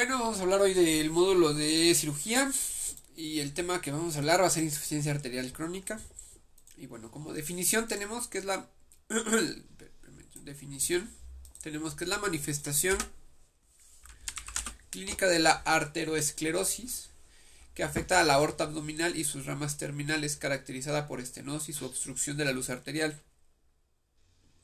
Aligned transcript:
Bueno, 0.00 0.18
vamos 0.18 0.38
a 0.38 0.44
hablar 0.44 0.62
hoy 0.62 0.72
del 0.72 1.10
módulo 1.10 1.52
de 1.52 1.94
cirugía 1.94 2.50
y 3.16 3.40
el 3.40 3.52
tema 3.52 3.82
que 3.82 3.92
vamos 3.92 4.16
a 4.16 4.20
hablar 4.20 4.40
va 4.40 4.46
a 4.46 4.50
ser 4.50 4.62
insuficiencia 4.62 5.12
arterial 5.12 5.52
crónica. 5.52 6.00
Y 6.78 6.86
bueno, 6.86 7.10
como 7.10 7.34
definición 7.34 7.86
tenemos 7.86 8.26
que 8.26 8.38
es 8.38 8.46
la 8.46 8.70
definición 10.36 11.10
tenemos 11.62 11.94
que 11.94 12.04
es 12.04 12.08
la 12.08 12.16
manifestación 12.16 12.96
clínica 14.88 15.28
de 15.28 15.38
la 15.38 15.52
arteroesclerosis 15.52 17.10
que 17.74 17.84
afecta 17.84 18.22
a 18.22 18.24
la 18.24 18.36
aorta 18.36 18.64
abdominal 18.64 19.18
y 19.18 19.24
sus 19.24 19.44
ramas 19.44 19.76
terminales 19.76 20.36
caracterizada 20.36 21.08
por 21.08 21.20
estenosis 21.20 21.82
o 21.82 21.86
obstrucción 21.86 22.38
de 22.38 22.46
la 22.46 22.52
luz 22.52 22.70
arterial. 22.70 23.20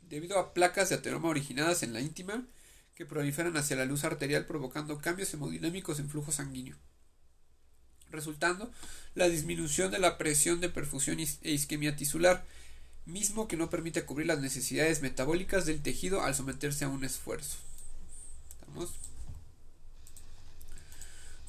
Debido 0.00 0.38
a 0.38 0.54
placas 0.54 0.88
de 0.88 0.94
ateroma 0.94 1.28
originadas 1.28 1.82
en 1.82 1.92
la 1.92 2.00
íntima 2.00 2.46
que 2.96 3.04
proliferan 3.04 3.56
hacia 3.58 3.76
la 3.76 3.84
luz 3.84 4.04
arterial 4.04 4.46
provocando 4.46 4.98
cambios 4.98 5.32
hemodinámicos 5.34 6.00
en 6.00 6.08
flujo 6.08 6.32
sanguíneo, 6.32 6.76
resultando 8.10 8.72
la 9.14 9.28
disminución 9.28 9.90
de 9.90 9.98
la 9.98 10.16
presión 10.16 10.60
de 10.60 10.70
perfusión 10.70 11.18
e 11.20 11.52
isquemia 11.52 11.94
tisular, 11.94 12.44
mismo 13.04 13.48
que 13.48 13.58
no 13.58 13.68
permite 13.68 14.04
cubrir 14.04 14.26
las 14.26 14.40
necesidades 14.40 15.02
metabólicas 15.02 15.66
del 15.66 15.82
tejido 15.82 16.22
al 16.22 16.34
someterse 16.34 16.86
a 16.86 16.88
un 16.88 17.04
esfuerzo. 17.04 17.58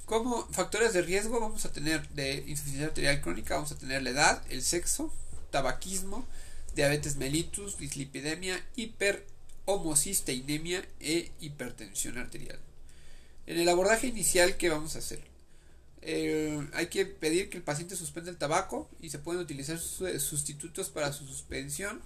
Como 0.06 0.48
factores 0.52 0.94
de 0.94 1.02
riesgo 1.02 1.40
vamos 1.40 1.66
a 1.66 1.72
tener 1.72 2.08
de 2.10 2.44
insuficiencia 2.48 2.88
arterial 2.88 3.22
crónica, 3.22 3.56
vamos 3.56 3.72
a 3.72 3.78
tener 3.78 4.04
la 4.04 4.10
edad, 4.10 4.44
el 4.50 4.62
sexo, 4.62 5.14
tabaquismo, 5.52 6.28
diabetes 6.76 7.16
mellitus, 7.16 7.78
dislipidemia, 7.78 8.62
hiperhomocisteinemia 9.68 10.86
e 11.00 11.32
hipertensión 11.42 12.18
arterial. 12.18 12.60
En 13.46 13.60
el 13.60 13.68
abordaje 13.68 14.08
inicial, 14.08 14.56
¿qué 14.58 14.70
vamos 14.70 14.96
a 14.96 15.00
hacer? 15.00 15.20
Eh, 16.02 16.66
hay 16.74 16.88
que 16.88 17.06
pedir 17.06 17.50
que 17.50 17.58
el 17.58 17.64
paciente 17.64 17.96
suspenda 17.98 18.32
el 18.32 18.38
tabaco 18.38 18.90
y 19.02 19.10
se 19.10 19.20
pueden 19.20 19.42
utilizar 19.42 19.78
sustitutos 19.78 20.90
para 20.90 21.12
su 21.12 21.28
suspensión. 21.28 22.02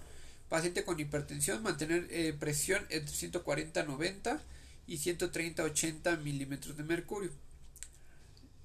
Paciente 0.49 0.83
con 0.83 0.99
hipertensión, 0.99 1.63
mantener 1.63 2.07
eh, 2.09 2.33
presión 2.37 2.85
entre 2.89 3.13
140-90 3.13 4.39
y 4.87 4.97
130-80 4.97 6.19
milímetros 6.19 6.75
de 6.75 6.83
mercurio 6.83 7.31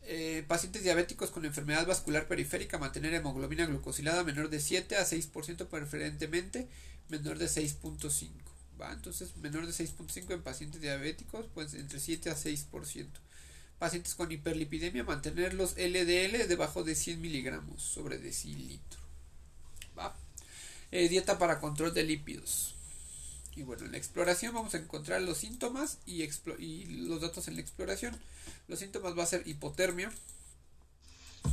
eh, 0.09 0.45
pacientes 0.47 0.85
diabéticos 0.85 1.31
con 1.31 1.45
enfermedad 1.45 1.87
vascular 1.87 2.29
periférica 2.29 2.79
mantener 2.79 3.13
hemoglobina 3.15 3.67
glucosilada 3.67 4.23
menor 4.23 4.51
de 4.51 4.61
7 4.61 4.97
a 4.97 5.05
6% 5.05 5.67
preferentemente 5.67 6.69
menor 7.09 7.39
de 7.39 7.47
6.5 7.47 8.56
¿va? 8.81 8.93
entonces 8.93 9.37
menor 9.37 9.67
de 9.67 9.73
6.5 9.73 10.33
en 10.33 10.43
pacientes 10.43 10.81
diabéticos 10.81 11.47
pues 11.55 11.75
entre 11.75 12.01
7 12.01 12.31
a 12.31 12.37
6% 12.37 13.07
pacientes 13.79 14.15
con 14.15 14.33
hiperlipidemia 14.33 15.05
mantener 15.05 15.55
los 15.55 15.77
LDL 15.77 16.49
debajo 16.49 16.83
de 16.83 16.95
100 16.95 17.21
miligramos 17.21 17.83
sobre 17.83 18.19
decilitro 18.19 19.01
¿va? 19.99 20.17
Eh, 20.93 21.09
dieta 21.09 21.39
para 21.39 21.61
control 21.61 21.93
de 21.93 22.05
lípidos 22.05 22.77
y 23.57 23.63
bueno, 23.63 23.87
en 23.87 23.93
la 23.93 23.99
exploración 23.99 24.55
vamos 24.55 24.75
a 24.75 24.79
encontrar 24.79 25.23
los 25.23 25.39
síntomas 25.39 25.99
y, 26.05 26.23
y 26.59 26.85
los 27.07 27.23
datos 27.23 27.49
en 27.49 27.55
la 27.55 27.63
exploración. 27.63 28.15
Los 28.69 28.81
síntomas 28.81 29.19
va 29.19 29.23
a 29.23 29.27
ser 29.27 29.49
hipotermia, 29.49 30.13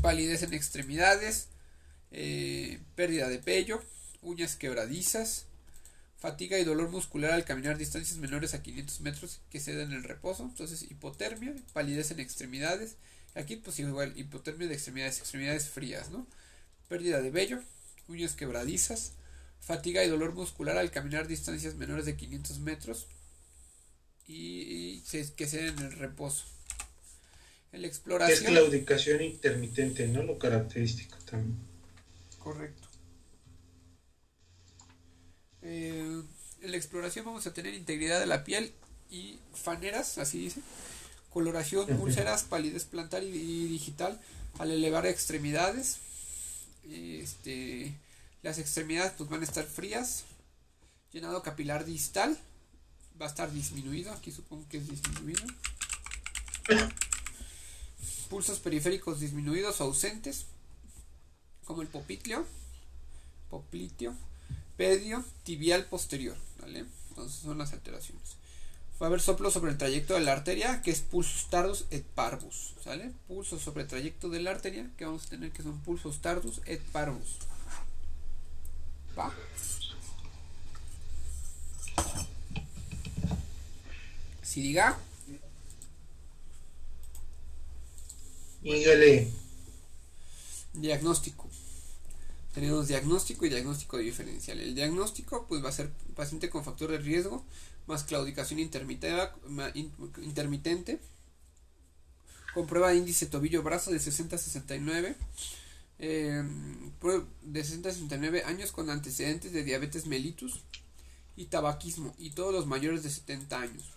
palidez 0.02 0.44
en 0.44 0.54
extremidades, 0.54 1.48
eh, 2.12 2.82
pérdida 2.96 3.30
de 3.30 3.40
pello, 3.40 3.82
uñas 4.22 4.58
quebradizas, 4.58 5.46
fatiga 6.24 6.58
y 6.58 6.64
dolor 6.64 6.90
muscular 6.90 7.34
al 7.34 7.44
caminar 7.44 7.78
distancias 7.78 8.18
menores 8.18 8.54
a 8.54 8.64
500 8.64 9.02
metros 9.02 9.42
que 9.52 9.60
se 9.60 9.82
en 9.82 9.92
el 9.92 10.06
reposo. 10.06 10.44
Entonces, 10.44 10.90
hipotermia, 10.90 11.54
palidez 11.74 12.12
en 12.12 12.22
extremidades. 12.22 12.96
Aquí, 13.36 13.58
pues 13.58 13.78
igual, 13.80 14.14
hipotermia 14.16 14.70
de 14.70 14.74
extremidades, 14.74 15.20
extremidades 15.20 15.68
frías, 15.68 16.12
¿no? 16.12 16.26
Pérdida 16.88 17.22
de 17.22 17.30
vello, 17.30 17.62
uñas 18.08 18.36
quebradizas, 18.36 19.12
fatiga 19.60 20.02
y 20.02 20.08
dolor 20.08 20.34
muscular 20.34 20.78
al 20.78 20.92
caminar 20.92 21.28
distancias 21.28 21.76
menores 21.76 22.06
de 22.06 22.16
500 22.16 22.60
metros 22.60 23.08
y, 24.26 25.02
que 25.02 25.46
se 25.46 25.58
den 25.58 25.78
en 25.78 25.86
el 25.88 25.92
reposo. 25.92 26.46
En 27.74 27.82
la 27.82 27.88
exploración. 27.88 28.38
Es 28.38 28.46
claudicación 28.46 29.22
intermitente, 29.24 30.08
¿no? 30.08 30.24
Lo 30.24 30.40
característico 30.40 31.18
también. 31.30 31.58
Correcto. 32.40 32.94
Eh, 35.64 36.22
en 36.62 36.63
la 36.74 36.78
exploración 36.78 37.24
vamos 37.24 37.46
a 37.46 37.54
tener 37.54 37.76
integridad 37.76 38.20
de 38.20 38.26
la 38.26 38.44
piel 38.44 38.74
y 39.12 39.38
faneras, 39.54 40.18
así 40.18 40.40
dice. 40.40 40.60
Coloración, 41.30 42.02
úlceras, 42.02 42.44
palidez 42.44 42.86
plantar 42.86 43.24
y 43.24 43.68
digital 43.68 44.20
al 44.58 44.72
elevar 44.72 45.06
extremidades. 45.06 45.98
Este 46.90 47.96
las 48.42 48.58
extremidades 48.58 49.14
pues 49.18 49.30
van 49.30 49.42
a 49.42 49.44
estar 49.44 49.66
frías. 49.66 50.24
Llenado 51.12 51.44
capilar 51.44 51.86
distal 51.86 52.38
va 53.22 53.28
a 53.28 53.30
estar 53.30 53.52
disminuido. 53.52 54.12
Aquí 54.12 54.32
supongo 54.32 54.68
que 54.68 54.78
es 54.78 54.88
disminuido. 54.88 55.46
Pulsos 58.30 58.58
periféricos 58.58 59.20
disminuidos 59.20 59.80
o 59.80 59.84
ausentes. 59.84 60.48
Como 61.66 61.84
el 61.84 61.88
popitlio. 61.88 62.48
Popliteo. 63.52 64.16
Pedio. 64.76 65.24
Tibial 65.44 65.86
posterior. 65.86 66.36
¿Vale? 66.64 66.86
Entonces 67.10 67.42
son 67.42 67.58
las 67.58 67.74
alteraciones. 67.74 68.38
Va 69.02 69.08
a 69.08 69.10
haber 69.10 69.22
soplo 69.22 69.52
sobre 69.52 69.72
el 69.72 69.78
trayecto 69.78 70.14
de 70.14 70.22
la 70.22 70.32
arteria, 70.32 70.82
que 70.82 70.92
es 70.92 71.02
pulsus 71.02 71.50
tardus 71.50 71.86
et 71.92 72.06
parvus. 72.06 72.74
¿Sale? 72.84 73.12
Pulso 73.28 73.60
sobre 73.60 73.84
el 73.84 73.90
trayecto 73.90 74.30
de 74.30 74.40
la 74.40 74.52
arteria, 74.52 74.90
que 74.98 75.06
vamos 75.06 75.26
a 75.26 75.30
tener 75.30 75.52
que 75.52 75.62
son 75.62 75.80
pulsos 75.82 76.22
tardus 76.22 76.62
et 76.66 76.80
parvus. 76.80 77.38
Va. 79.18 79.34
Si 84.42 84.62
diga. 84.62 84.98
Dígale. 88.62 89.32
Diagnóstico. 90.74 91.50
Tenemos 92.54 92.88
diagnóstico 92.88 93.46
y 93.46 93.50
diagnóstico 93.50 93.98
diferencial. 93.98 94.60
El 94.60 94.76
diagnóstico 94.76 95.46
pues 95.48 95.64
va 95.64 95.70
a 95.70 95.74
ser 95.74 95.90
paciente 96.14 96.50
con 96.50 96.64
factor 96.64 96.92
de 96.92 96.98
riesgo 96.98 97.46
más 97.88 98.04
claudicación 98.04 98.60
intermitente 98.60 101.00
con 102.54 102.68
prueba 102.68 102.90
de 102.90 102.98
índice 102.98 103.26
tobillo-brazo 103.26 103.92
de 103.92 104.00
60 104.00 104.36
a 104.36 104.40
69 104.40 105.16
eh, 106.00 106.44
de 107.42 107.64
60 107.64 107.90
a 107.90 107.92
69 107.92 108.44
años 108.44 108.72
con 108.72 108.90
antecedentes 108.90 109.54
de 109.54 109.64
diabetes 109.64 110.06
mellitus 110.06 110.62
y 111.36 111.46
tabaquismo 111.46 112.14
y 112.18 112.32
todos 112.32 112.54
los 112.54 112.68
mayores 112.68 113.04
de 113.04 113.10
70 113.10 113.60
años. 113.60 113.92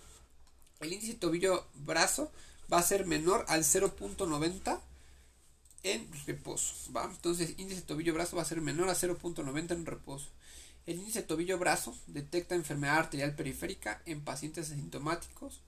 El 0.80 0.92
índice 0.92 1.14
tobillo-brazo 1.14 2.30
va 2.72 2.78
a 2.78 2.82
ser 2.82 3.06
menor 3.06 3.44
al 3.48 3.64
0.90 3.64 4.80
en 5.82 6.08
reposo. 6.26 6.74
¿va? 6.94 7.04
Entonces, 7.04 7.54
índice 7.58 7.82
tobillo-brazo 7.82 8.36
va 8.36 8.42
a 8.42 8.46
ser 8.46 8.60
menor 8.60 8.88
a 8.88 8.94
0.90 8.94 9.72
en 9.72 9.86
reposo. 9.86 10.28
El 10.86 10.98
índice 10.98 11.22
tobillo-brazo 11.22 11.98
detecta 12.06 12.54
enfermedad 12.54 12.98
arterial 12.98 13.34
periférica 13.34 14.00
en 14.06 14.20
pacientes 14.22 14.70
asintomáticos. 14.70 15.60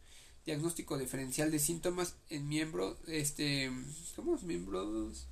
Diagnóstico 0.46 0.96
diferencial 0.96 1.50
de 1.50 1.58
síntomas 1.58 2.14
en 2.30 2.48
miembros, 2.48 2.96
este, 3.06 3.70
¿cómo 4.16 4.36
es 4.36 4.42
miembros? 4.44 5.26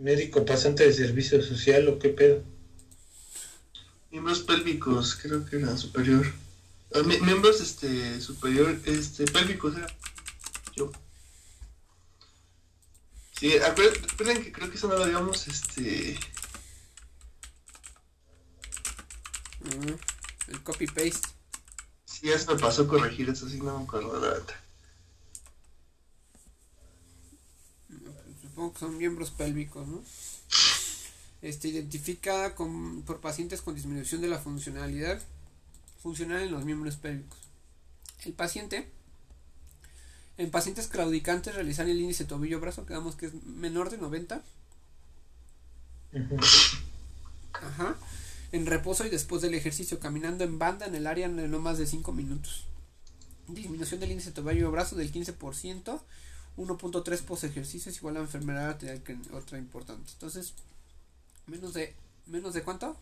médico 0.00 0.46
pasante 0.46 0.84
de 0.84 0.92
servicio 0.92 1.42
social 1.42 1.86
o 1.88 1.98
qué 1.98 2.08
pedo. 2.08 2.42
Miembros 4.10 4.40
pélvicos, 4.40 5.14
creo 5.14 5.44
que 5.44 5.56
era 5.56 5.76
superior. 5.76 6.26
Ah, 6.94 7.02
miembros 7.02 7.60
este 7.60 8.20
superior, 8.20 8.80
este 8.86 9.24
pélvicos 9.26 9.76
era 9.76 9.86
Sí, 13.40 13.58
recuerden 13.58 14.44
que 14.44 14.52
creo 14.52 14.68
que 14.68 14.76
eso 14.76 14.86
no 14.86 14.98
lo 14.98 15.06
digamos 15.06 15.48
este 15.48 16.10
el 20.48 20.62
copy 20.62 20.86
paste. 20.86 21.26
Sí, 22.04 22.28
se 22.28 22.52
me 22.52 22.60
pasó 22.60 22.86
corregir 22.86 23.30
eso, 23.30 23.48
sí 23.48 23.56
no 23.56 23.78
me 23.78 23.84
acuerdo 23.84 24.20
la 24.20 24.28
data. 24.28 24.54
son 28.78 28.98
miembros 28.98 29.30
pélvicos, 29.30 29.88
¿no? 29.88 30.02
Este, 31.40 31.68
identifica 31.68 32.54
con, 32.54 33.00
por 33.04 33.22
pacientes 33.22 33.62
con 33.62 33.74
disminución 33.74 34.20
de 34.20 34.28
la 34.28 34.38
funcionalidad 34.38 35.18
funcional 36.02 36.42
en 36.42 36.52
los 36.52 36.66
miembros 36.66 36.96
pélvicos. 36.96 37.38
El 38.26 38.34
paciente, 38.34 38.90
en 40.40 40.50
pacientes 40.50 40.86
claudicantes, 40.86 41.54
realizar 41.54 41.86
el 41.86 42.00
índice 42.00 42.24
tobillo-brazo, 42.24 42.86
quedamos 42.86 43.14
que 43.14 43.26
es 43.26 43.34
menor 43.44 43.90
de 43.90 43.98
90. 43.98 44.42
Ajá. 47.52 47.96
en 48.52 48.66
reposo 48.66 49.06
y 49.06 49.10
después 49.10 49.42
del 49.42 49.54
ejercicio, 49.54 50.00
caminando 50.00 50.42
en 50.44 50.58
banda 50.58 50.86
en 50.86 50.94
el 50.94 51.06
área 51.06 51.28
de 51.28 51.46
no 51.46 51.58
más 51.58 51.76
de 51.76 51.86
5 51.86 52.12
minutos. 52.12 52.64
Disminución 53.48 54.00
del 54.00 54.12
índice 54.12 54.32
tobillo 54.32 54.70
brazo 54.70 54.96
del 54.96 55.12
15%, 55.12 56.00
1.3 56.56 57.22
post 57.22 57.44
ejercicio 57.44 57.90
es 57.90 57.98
igual 57.98 58.16
a 58.16 58.20
enfermedad 58.20 58.70
arterial 58.70 59.02
que 59.02 59.18
otra 59.32 59.58
importante. 59.58 60.10
Entonces, 60.12 60.54
menos 61.46 61.74
de 61.74 61.94
menos 62.26 62.54
de 62.54 62.62
cuánto? 62.62 62.96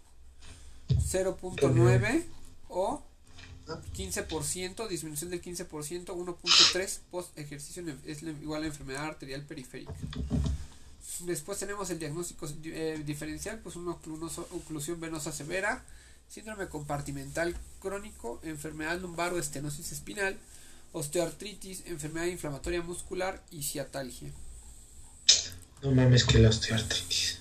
0.9 0.88 2.24
o 2.68 3.02
15%, 3.68 4.88
disminución 4.88 5.30
del 5.30 5.42
15%, 5.42 6.06
1.3 6.06 6.98
post 7.10 7.38
ejercicio 7.38 7.82
es 8.06 8.22
igual 8.22 8.62
a 8.62 8.66
enfermedad 8.66 9.04
arterial 9.04 9.42
periférica. 9.42 9.94
Después 11.20 11.58
tenemos 11.58 11.90
el 11.90 11.98
diagnóstico 11.98 12.46
eh, 12.64 13.02
diferencial, 13.04 13.58
pues 13.58 13.76
una 13.76 13.92
oclusión 13.92 15.00
venosa 15.00 15.32
severa, 15.32 15.84
síndrome 16.28 16.68
compartimental 16.68 17.56
crónico, 17.80 18.40
enfermedad 18.42 19.00
lumbar 19.00 19.32
o 19.32 19.38
estenosis 19.38 19.92
espinal, 19.92 20.36
osteoartritis, 20.92 21.84
enfermedad 21.86 22.26
inflamatoria 22.26 22.82
muscular 22.82 23.42
y 23.50 23.62
ciatalgia. 23.62 24.30
No 25.82 25.92
mames 25.92 26.24
que 26.24 26.38
la 26.38 26.48
osteoartritis. 26.48 27.40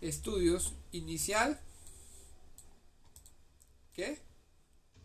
Estudios 0.00 0.72
inicial. 0.92 1.58
¿Qué? 3.94 4.18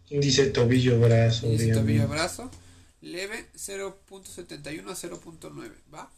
Índice 0.10 0.48
tobillo 0.48 1.00
brazo. 1.00 1.46
Índice 1.46 1.74
tobillo 1.74 2.08
brazo. 2.08 2.50
Leve 3.02 3.50
0.71 3.56 4.90
a 4.90 4.96
0.9. 4.96 5.72
¿Va? 5.94 6.12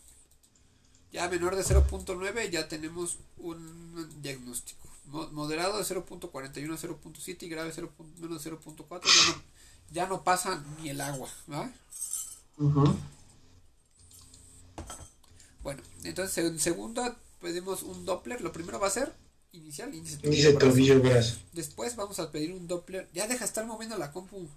Ya 1.12 1.28
menor 1.30 1.56
de 1.56 1.64
0.9 1.64 2.50
ya 2.50 2.68
tenemos 2.68 3.18
un 3.38 4.22
diagnóstico. 4.22 4.90
Moderado 5.06 5.78
de 5.78 5.84
0.41 5.84 6.74
a 6.74 6.78
0.7 6.78 7.44
y 7.44 7.50
grave 7.50 7.72
0. 7.76 7.92
menos 8.20 8.46
0.4 8.46 8.88
ya 8.88 9.32
no, 9.32 9.44
ya 9.92 10.08
no 10.08 10.24
pasa 10.24 10.64
ni 10.80 10.90
el 10.90 11.02
agua. 11.02 11.30
¿va? 11.52 11.70
Bueno, 15.64 15.82
entonces 16.06 16.46
en 16.46 16.60
segunda 16.60 17.18
pedimos 17.42 17.84
un 17.84 18.06
Doppler. 18.06 18.40
Lo 18.40 18.54
primero 18.54 18.80
va 18.80 18.88
a 18.88 18.92
ser 18.92 19.14
inicial, 19.54 19.94
índice 19.94 20.18
tobillo, 20.54 21.02
brazo. 21.02 21.38
Después 21.54 21.96
vamos 21.96 22.20
a 22.20 22.32
pedir 22.32 22.54
un 22.54 22.68
Doppler. 22.68 23.10
Ya 23.14 23.28
deja 23.28 23.46
estar 23.46 23.66
moviendo 23.66 23.98
la 23.98 24.12
compu. 24.12 24.48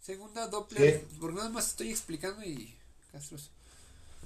Segunda 0.00 0.48
Doppler, 0.48 1.04
porque 1.18 1.36
nada 1.36 1.48
más 1.48 1.68
estoy 1.68 1.90
explicando 1.90 2.44
y 2.44 2.74
castroso. 3.10 3.48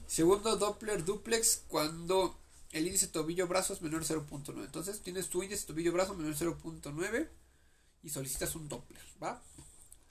Segundo 0.09 0.57
Doppler 0.57 1.05
duplex 1.05 1.63
cuando 1.69 2.35
el 2.73 2.87
índice 2.87 3.07
tobillo-brazo 3.09 3.75
es 3.75 3.83
menor 3.83 4.05
0.9. 4.05 4.65
Entonces 4.65 5.01
tienes 5.01 5.29
tu 5.29 5.43
índice 5.43 5.67
tobillo-brazo 5.67 6.15
menor 6.15 6.35
0.9 6.35 7.29
y 8.03 8.11
solicitas 8.11 8.55
un 8.55 8.69
Doppler, 8.69 9.03
¿va? 9.23 9.43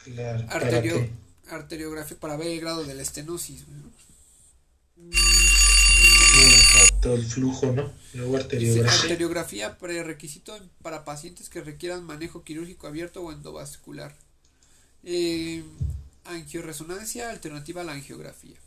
Claro. 0.04 0.46
Arterio, 0.50 1.10
arteriografía 1.50 2.20
para 2.20 2.38
ver 2.38 2.48
el 2.48 2.62
grado 2.62 2.84
de 2.84 2.94
la 2.94 3.02
estenosis. 3.02 3.66
El 7.04 7.26
flujo, 7.26 7.72
¿no? 7.72 7.92
Luego 8.14 8.38
arteriografía. 8.38 8.92
arteriografía 8.92 9.78
prerequisito 9.78 10.58
para 10.82 11.06
pacientes 11.06 11.50
que 11.50 11.62
requieran 11.62 12.04
manejo 12.04 12.44
quirúrgico 12.44 12.88
abierto 12.88 13.22
o 13.22 13.32
endovascular. 13.32 14.16
Eh, 15.04 15.64
angioresonancia 16.26 17.30
alternativa 17.30 17.82
a 17.82 17.84
la 17.86 17.94
angiografía. 17.94 18.58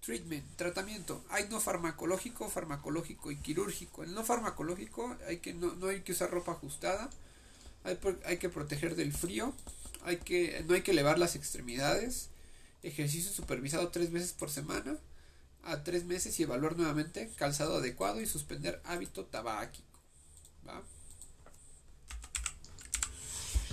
Treatment, 0.00 0.56
tratamiento. 0.56 1.22
Hay 1.28 1.46
no 1.50 1.60
farmacológico, 1.60 2.48
farmacológico 2.48 3.30
y 3.30 3.36
quirúrgico. 3.36 4.02
El 4.02 4.14
no 4.14 4.24
farmacológico 4.24 5.14
hay 5.28 5.38
que 5.38 5.52
no, 5.52 5.74
no 5.74 5.88
hay 5.88 6.00
que 6.00 6.12
usar 6.12 6.30
ropa 6.30 6.52
ajustada. 6.52 7.10
Hay, 7.84 7.98
hay, 8.24 8.38
que 8.38 8.48
proteger 8.48 8.96
del 8.96 9.12
frío. 9.12 9.52
Hay 10.02 10.16
que, 10.16 10.64
no 10.66 10.74
hay 10.74 10.82
que 10.82 10.92
elevar 10.92 11.18
las 11.18 11.36
extremidades. 11.36 12.30
Ejercicio 12.82 13.30
supervisado 13.30 13.88
tres 13.88 14.10
veces 14.10 14.32
por 14.32 14.50
semana. 14.50 14.96
A 15.64 15.82
tres 15.84 16.04
meses 16.04 16.38
y 16.40 16.42
evaluar 16.42 16.76
nuevamente 16.76 17.30
calzado 17.36 17.76
adecuado 17.76 18.20
y 18.20 18.26
suspender 18.26 18.80
hábito 18.84 19.26
tabáquico. 19.26 19.86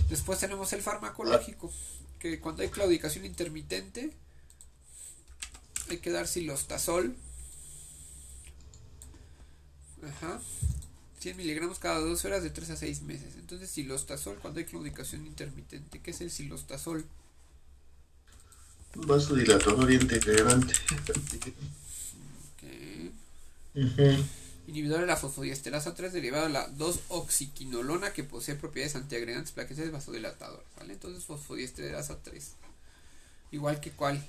Después 0.09 0.39
tenemos 0.39 0.71
el 0.73 0.81
farmacológico. 0.81 1.71
Que 2.19 2.39
cuando 2.39 2.63
hay 2.63 2.69
claudicación 2.69 3.25
intermitente 3.25 4.11
hay 5.89 5.97
que 5.99 6.11
dar 6.11 6.27
silostazol. 6.27 7.15
Ajá. 10.03 10.41
100 11.19 11.37
miligramos 11.37 11.79
cada 11.79 11.99
12 11.99 12.27
horas 12.27 12.43
de 12.43 12.49
3 12.49 12.69
a 12.71 12.77
6 12.77 13.01
meses. 13.01 13.35
Entonces, 13.35 13.69
silostazol 13.69 14.37
cuando 14.39 14.59
hay 14.59 14.65
claudicación 14.65 15.25
intermitente. 15.25 16.01
¿Qué 16.01 16.11
es 16.11 16.21
el 16.21 16.31
silostazol? 16.31 17.05
Vasodilatador 18.95 19.91
integrante. 19.91 20.73
okay. 23.73 24.25
Inhibidor 24.67 25.01
de 25.01 25.05
la 25.05 25.15
fosfodiesterasa 25.15 25.95
3 25.95 26.11
derivado 26.11 26.47
de 26.47 26.53
la 26.53 26.69
2-oxiquinolona 26.75 28.11
que 28.11 28.23
posee 28.23 28.55
propiedades 28.55 28.95
antiagregantes 28.95 29.51
plaquetas 29.51 29.91
vasodilatador. 29.91 30.63
¿vale? 30.77 30.93
Entonces, 30.93 31.23
fosfodiesterasa 31.23 32.17
3. 32.21 32.51
Igual 33.51 33.79
que 33.79 33.91
cuál? 33.91 34.21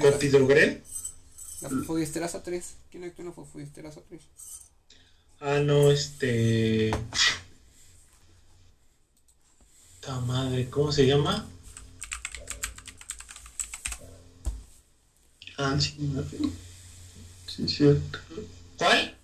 ¿Cortidrogrel? 0.00 0.82
La 1.60 1.68
fosfodiesterasa 1.68 2.42
3. 2.42 2.74
¿Quién 2.90 3.04
actúa 3.04 3.24
en 3.24 3.28
la 3.28 3.34
fosfodiesterasa 3.34 4.00
3? 4.08 4.22
Ah, 5.40 5.58
no, 5.60 5.90
este. 5.90 6.90
Madre, 10.12 10.68
¿cómo 10.68 10.92
se 10.92 11.06
llama? 11.06 11.46
Ah, 15.56 15.78
sí, 15.80 15.96
sí, 17.46 17.68
cierto. 17.68 18.18
¿Cuál? 18.76 19.16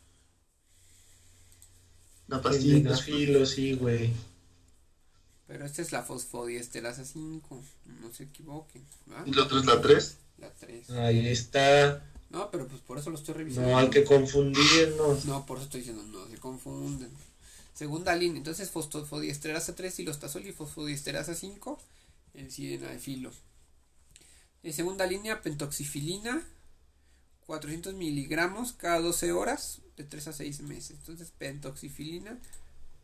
La 2.29 2.41
pastilla. 2.41 2.97
filo, 2.97 3.45
sí, 3.45 3.75
güey. 3.75 4.13
Pero 5.47 5.67
esta 5.67 5.83
es 5.83 5.93
la 5.93 6.03
fosfodiesterasa 6.03 7.05
5, 7.05 7.63
no 8.01 8.13
se 8.13 8.25
equivoquen. 8.25 8.87
¿Y 9.27 9.33
la 9.33 9.43
otra 9.43 9.59
es 9.59 9.67
la 9.67 9.81
3? 9.81 10.17
La 10.39 10.51
3. 10.51 10.91
Ahí 10.91 11.29
está. 11.29 12.05
No, 12.31 12.51
pero 12.51 12.69
pues 12.69 12.81
por 12.81 12.99
eso 12.99 13.11
lo 13.11 13.17
estoy 13.17 13.35
revisando. 13.35 13.71
No 13.71 13.79
hay 13.79 13.91
que 13.91 14.05
confundirnos. 14.05 15.25
No, 15.25 15.45
por 15.45 15.59
eso 15.59 15.65
estoy 15.65 15.81
diciendo, 15.81 16.05
no 16.05 16.29
se 16.29 16.39
confunden. 16.39 17.11
Segunda 17.75 18.15
línea, 18.15 18.39
entonces 18.39 18.71
fosfodiesterasa 18.71 19.75
3, 19.75 19.95
silostazol 19.95 20.47
y 20.47 20.53
fosfodiesterasa 20.53 21.35
5 21.35 21.79
en 22.35 22.49
de 22.49 22.99
filo. 22.99 23.33
En 24.63 24.73
segunda 24.73 25.07
línea, 25.07 25.41
pentoxifilina, 25.41 26.43
400 27.47 27.95
miligramos 27.95 28.73
cada 28.73 29.01
12 29.01 29.33
horas, 29.33 29.81
de 29.97 30.05
3 30.05 30.29
a 30.29 30.33
6 30.33 30.61
meses. 30.63 30.99
Entonces, 31.01 31.33
pentoxifilina, 31.39 32.39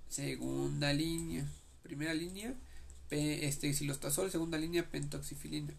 segunda 0.08 0.92
línea. 0.92 1.46
Primera 1.82 2.12
línea, 2.12 2.54
este, 3.10 3.72
silostazol, 3.72 4.30
segunda 4.30 4.58
línea, 4.58 4.88
pentoxifilina 4.90 5.72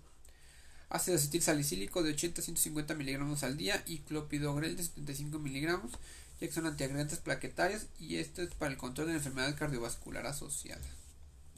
ácido 0.89 1.17
acetil 1.17 1.41
salicílico 1.41 2.03
de 2.03 2.11
80 2.11 2.41
a 2.41 2.43
150 2.43 2.95
miligramos 2.95 3.43
al 3.43 3.57
día 3.57 3.83
y 3.85 3.99
clopidogrel 3.99 4.77
de 4.77 4.83
75 4.83 5.39
miligramos, 5.39 5.91
ya 6.39 6.47
que 6.47 6.53
son 6.53 6.65
antiagregantes 6.65 7.19
plaquetarios 7.19 7.87
y 7.99 8.17
esto 8.17 8.41
es 8.41 8.53
para 8.53 8.71
el 8.71 8.77
control 8.77 9.07
de 9.07 9.13
la 9.13 9.17
enfermedad 9.17 9.55
cardiovascular 9.57 10.25
asociada. 10.27 10.87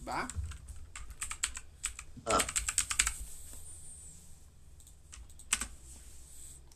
¿Va? 0.08 0.28
Ah. 2.26 2.46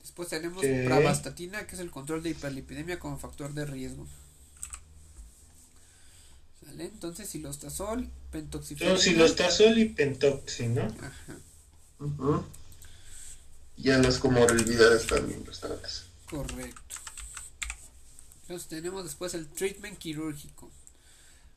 Después 0.01 0.29
tenemos 0.29 0.63
pravastatina, 0.86 1.65
que 1.65 1.75
es 1.75 1.81
el 1.81 1.89
control 1.89 2.22
de 2.22 2.31
hiperlipidemia 2.31 3.00
como 3.00 3.17
factor 3.17 3.53
de 3.53 3.65
riesgo. 3.65 4.05
¿Sale? 6.63 6.86
Entonces, 6.86 7.29
silostazol, 7.29 8.10
pentoxifilina. 8.31 8.98
silostazol 8.98 9.77
y 9.79 9.89
pentoxi, 9.89 10.67
¿no? 10.67 10.83
Ajá. 10.83 12.43
Ya 13.77 13.98
las 13.98 14.19
comorbilidades 14.19 15.07
también 15.07 15.43
prestadas. 15.43 16.05
Correcto. 16.29 16.95
Tenemos 18.62 19.03
después 19.03 19.33
el 19.33 19.48
treatment 19.48 19.98
quirúrgico. 19.98 20.69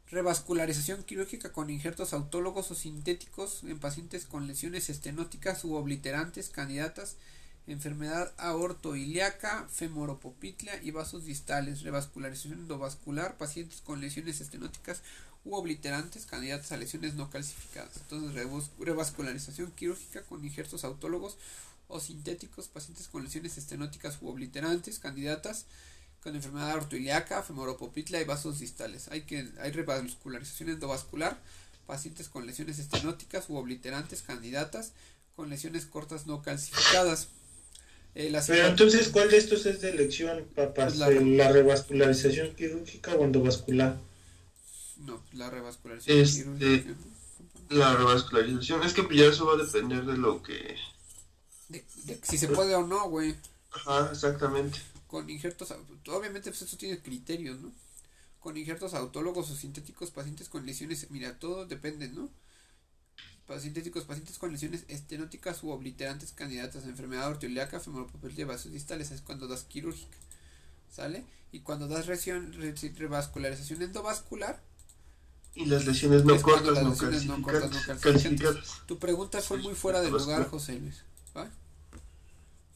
Revascularización 0.08 1.02
quirúrgica 1.02 1.52
con 1.52 1.68
injertos 1.68 2.14
autólogos 2.14 2.70
o 2.70 2.74
sintéticos 2.74 3.64
en 3.64 3.78
pacientes 3.78 4.24
con 4.24 4.46
lesiones 4.46 4.88
estenóticas 4.88 5.64
u 5.64 5.74
obliterantes 5.74 6.48
candidatas, 6.48 7.16
enfermedad 7.66 8.32
aortoiliaca, 8.38 9.68
femoropopitlia 9.68 10.82
y 10.82 10.90
vasos 10.90 11.26
distales. 11.26 11.82
Revascularización 11.82 12.60
endovascular, 12.60 13.36
pacientes 13.36 13.82
con 13.82 14.00
lesiones 14.00 14.40
estenóticas 14.40 15.02
u 15.44 15.54
obliterantes 15.54 16.24
candidatos 16.24 16.72
a 16.72 16.78
lesiones 16.78 17.14
no 17.14 17.28
calcificadas. 17.28 17.98
Entonces, 17.98 18.32
revascularización 18.78 19.70
quirúrgica 19.72 20.22
con 20.22 20.44
injertos 20.44 20.84
autólogos 20.84 21.36
o 21.88 22.00
sintéticos, 22.00 22.68
pacientes 22.68 23.08
con 23.08 23.22
lesiones 23.22 23.58
estenóticas 23.58 24.18
u 24.22 24.28
obliterantes, 24.28 24.98
candidatas 24.98 25.66
con 26.26 26.34
enfermedad 26.34 26.74
ortoiliaca, 26.74 27.40
femoropopitla 27.44 28.20
y 28.20 28.24
vasos 28.24 28.58
distales. 28.58 29.06
Hay 29.12 29.20
que 29.20 29.48
hay 29.60 29.70
revascularización 29.70 30.70
endovascular, 30.70 31.38
pacientes 31.86 32.28
con 32.28 32.44
lesiones 32.46 32.80
estenóticas 32.80 33.48
u 33.48 33.54
obliterantes, 33.54 34.22
candidatas 34.22 34.90
con 35.36 35.50
lesiones 35.50 35.86
cortas 35.86 36.26
no 36.26 36.42
calcificadas. 36.42 37.28
Eh, 38.16 38.36
Pero 38.48 38.66
entonces, 38.66 39.08
¿cuál 39.10 39.30
de 39.30 39.36
estos 39.36 39.66
es 39.66 39.80
de 39.82 39.90
elección, 39.90 40.44
papá? 40.52 40.86
Pues 40.86 40.96
la, 40.96 41.10
la, 41.10 41.52
revascularización 41.52 42.56
quirúrgica 42.56 43.14
o 43.14 43.22
endovascular? 43.22 43.96
No, 44.96 45.22
la 45.32 45.48
revascularización 45.48 46.54
este, 46.54 46.82
quirúrgica. 46.82 46.94
La 47.68 47.94
revascularización, 47.94 48.82
es 48.82 48.94
que 48.94 49.06
ya 49.14 49.26
eso 49.26 49.46
va 49.46 49.52
a 49.52 49.64
depender 49.64 50.04
de 50.04 50.16
lo 50.16 50.42
que... 50.42 50.74
De, 51.68 51.84
si 52.22 52.36
se 52.36 52.48
puede 52.48 52.74
o 52.74 52.84
no, 52.84 53.08
güey. 53.10 53.36
Ajá, 53.70 54.08
exactamente. 54.10 54.80
Con 55.06 55.30
injertos, 55.30 55.74
obviamente 56.08 56.50
pues 56.50 56.62
eso 56.62 56.76
tiene 56.76 57.00
criterios, 57.00 57.60
¿no? 57.60 57.72
Con 58.40 58.56
injertos 58.56 58.94
autólogos 58.94 59.50
o 59.50 59.56
sintéticos, 59.56 60.10
pacientes 60.10 60.48
con 60.48 60.66
lesiones, 60.66 61.10
mira, 61.10 61.38
todo 61.38 61.66
depende, 61.66 62.08
¿no? 62.08 62.28
sintéticos, 63.60 64.04
pacientes 64.04 64.38
con 64.38 64.50
lesiones 64.50 64.84
estenóticas 64.88 65.62
u 65.62 65.70
obliterantes 65.70 66.32
candidatas 66.32 66.84
a 66.84 66.88
enfermedad 66.88 67.28
ortoiliaca, 67.28 67.78
femoropapel 67.78 68.34
de 68.34 68.44
vasos 68.44 68.72
distales, 68.72 69.12
es 69.12 69.20
cuando 69.20 69.46
das 69.46 69.62
quirúrgica, 69.62 70.18
¿sale? 70.90 71.24
Y 71.52 71.60
cuando 71.60 71.86
das 71.86 72.06
revascularización 72.06 73.82
endovascular, 73.82 74.60
y 75.54 75.64
las 75.64 75.86
lesiones 75.86 76.24
no 76.24 76.40
cortas, 76.42 76.82
no, 76.82 76.94
calcificadas. 78.00 78.82
Tu 78.86 78.98
pregunta 78.98 79.40
fue 79.40 79.56
muy 79.56 79.74
fuera 79.74 80.02
de 80.02 80.10
lugar, 80.10 80.46
José 80.50 80.78
Luis. 80.78 81.02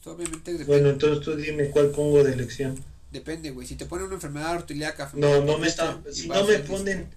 ¿Va? 0.07 0.12
obviamente 0.12 0.52
depende. 0.52 0.73
Bueno, 0.73 0.90
entonces 0.90 1.25
tú 1.25 1.37
dime 1.37 1.71
cuál 1.71 1.90
pongo 1.90 2.23
de 2.23 2.33
elección. 2.33 2.83
Depende, 3.11 3.50
güey. 3.50 3.66
Si 3.66 3.76
te 3.76 3.87
ponen 3.87 4.07
una 4.07 4.14
enfermedad 4.14 4.54
ortoiliaca, 4.57 5.11
no, 5.14 5.45
no 5.45 5.59
me 5.59 5.66
está. 5.66 6.00
Si 6.12 6.28
no 6.28 6.45
me 6.45 6.59
ponen 6.61 7.09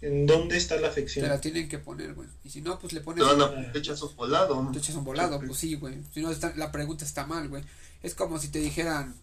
¿En 0.00 0.26
dónde 0.26 0.56
está 0.56 0.76
la 0.76 0.88
afección? 0.88 1.24
Te 1.24 1.28
la 1.28 1.40
tienen 1.40 1.68
que 1.68 1.78
poner, 1.78 2.14
güey. 2.14 2.28
Y 2.44 2.50
si 2.50 2.60
no, 2.60 2.78
pues 2.78 2.92
le 2.92 3.00
pones. 3.00 3.24
No, 3.24 3.50
te 3.72 3.78
echas 3.78 4.00
un 4.02 4.14
volado. 4.14 4.70
Te 4.72 4.78
echas 4.78 4.94
un 4.94 5.04
volado, 5.04 5.40
pues 5.40 5.58
sí, 5.58 5.74
güey. 5.74 5.96
Si 6.14 6.20
no, 6.20 6.30
está, 6.30 6.52
la 6.56 6.70
pregunta 6.70 7.04
está 7.04 7.26
mal, 7.26 7.48
güey. 7.48 7.64
Es 8.02 8.14
como 8.14 8.38
si 8.38 8.48
te 8.48 8.60
dijeran. 8.60 9.16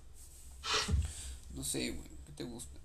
No 1.53 1.63
sé, 1.63 1.91
güey. 1.91 2.09
¿Qué 2.25 2.31
te 2.35 2.43
gusta? 2.43 2.77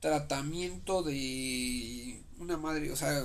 Tratamiento 0.00 1.02
de. 1.02 2.20
Una 2.38 2.58
madre, 2.58 2.92
o 2.92 2.96
sea. 2.96 3.24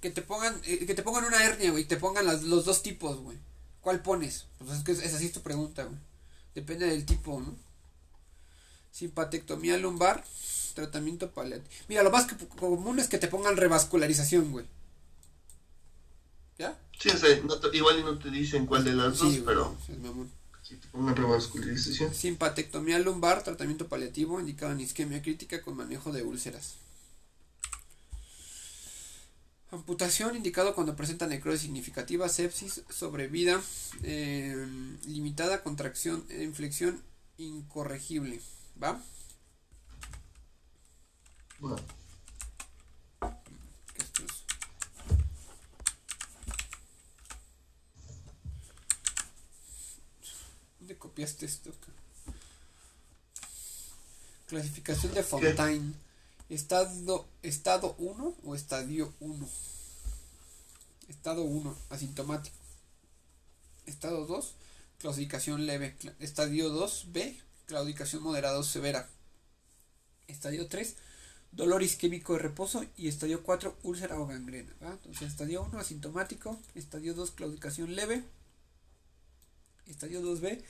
Que 0.00 0.10
te 0.10 0.20
pongan, 0.20 0.60
eh, 0.66 0.84
que 0.84 0.94
te 0.94 1.02
pongan 1.02 1.24
una 1.24 1.42
hernia, 1.42 1.70
güey. 1.70 1.84
Te 1.84 1.96
pongan 1.96 2.26
las, 2.26 2.42
los 2.42 2.66
dos 2.66 2.82
tipos, 2.82 3.18
güey. 3.20 3.38
¿Cuál 3.86 4.02
pones? 4.02 4.46
Pues 4.58 4.78
es 4.78 4.82
que 4.82 4.90
es, 4.90 5.14
así 5.14 5.28
tu 5.28 5.42
pregunta, 5.42 5.84
güey. 5.84 5.96
Depende 6.56 6.86
del 6.86 7.06
tipo, 7.06 7.38
¿no? 7.38 7.54
Simpatectomía 8.90 9.76
lumbar 9.76 10.24
Tratamiento 10.74 11.30
paliativo. 11.30 11.70
Mira, 11.86 12.02
lo 12.02 12.10
más 12.10 12.26
común 12.58 12.98
es 12.98 13.06
que 13.06 13.18
te 13.18 13.28
pongan 13.28 13.56
revascularización, 13.56 14.50
güey. 14.50 14.66
¿Ya? 16.58 16.76
Sí, 16.98 17.10
o 17.10 17.16
sea, 17.16 17.30
igual 17.72 18.04
no 18.04 18.18
te 18.18 18.28
dicen 18.32 18.66
cuál 18.66 18.82
de 18.82 18.92
las 18.92 19.18
dos, 19.18 19.38
pero... 19.46 19.76
Sí, 20.64 20.74
te 20.74 20.88
pongan 20.88 21.14
revascularización. 21.14 22.12
Simpatectomía 22.12 22.98
lumbar, 22.98 23.44
tratamiento 23.44 23.86
paliativo, 23.86 24.40
indicado 24.40 24.72
en 24.72 24.80
isquemia 24.80 25.22
crítica 25.22 25.62
con 25.62 25.76
manejo 25.76 26.10
de 26.10 26.24
úlceras. 26.24 26.74
Amputación 29.76 30.34
indicado 30.34 30.74
cuando 30.74 30.96
presenta 30.96 31.26
necrosis 31.26 31.60
significativa, 31.60 32.30
sepsis, 32.30 32.82
sobrevida, 32.88 33.60
eh, 34.04 34.56
limitada, 35.06 35.62
contracción, 35.62 36.24
inflexión 36.30 37.02
incorregible. 37.36 38.40
¿Va? 38.82 39.02
Bueno. 41.58 41.76
¿Dónde 50.78 50.96
copiaste 50.96 51.44
esto? 51.44 51.70
Clasificación 54.46 55.12
de 55.12 55.22
Fontaine. 55.22 56.05
Estado, 56.48 57.26
estado 57.42 57.96
1 57.98 58.36
o 58.44 58.54
estadio 58.54 59.12
1. 59.18 59.48
Estado 61.08 61.42
1, 61.42 61.76
asintomático. 61.90 62.56
Estado 63.86 64.26
2, 64.26 64.54
claudicación 64.98 65.66
leve. 65.66 65.96
Estadio 66.20 66.70
2B, 66.70 67.36
claudicación 67.66 68.22
moderada 68.22 68.58
o 68.58 68.62
severa. 68.62 69.08
Estadio 70.28 70.68
3, 70.68 70.96
dolor 71.50 71.82
isquémico 71.82 72.34
de 72.34 72.40
reposo 72.40 72.84
y 72.96 73.08
estadio 73.08 73.42
4 73.42 73.76
úlcera 73.82 74.20
o 74.20 74.26
gangrena. 74.26 74.72
Entonces, 74.80 75.22
estadio 75.28 75.62
1 75.64 75.78
asintomático, 75.80 76.58
estadio 76.76 77.14
2 77.14 77.32
claudicación 77.32 77.96
leve, 77.96 78.22
estadio 79.86 80.22
2B 80.22 80.62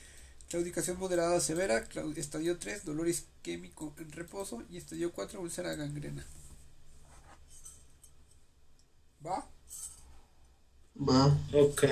claudicación 0.49 0.97
moderada 0.99 1.39
severa, 1.39 1.87
estadio 2.15 2.57
3 2.57 2.85
dolor 2.85 3.07
isquémico 3.07 3.93
en 3.97 4.11
reposo 4.11 4.63
y 4.69 4.77
estadio 4.77 5.11
4 5.11 5.41
úlcera 5.41 5.75
gangrena. 5.75 6.25
¿Va? 9.25 9.45
Va, 10.97 11.37
ok. 11.53 11.83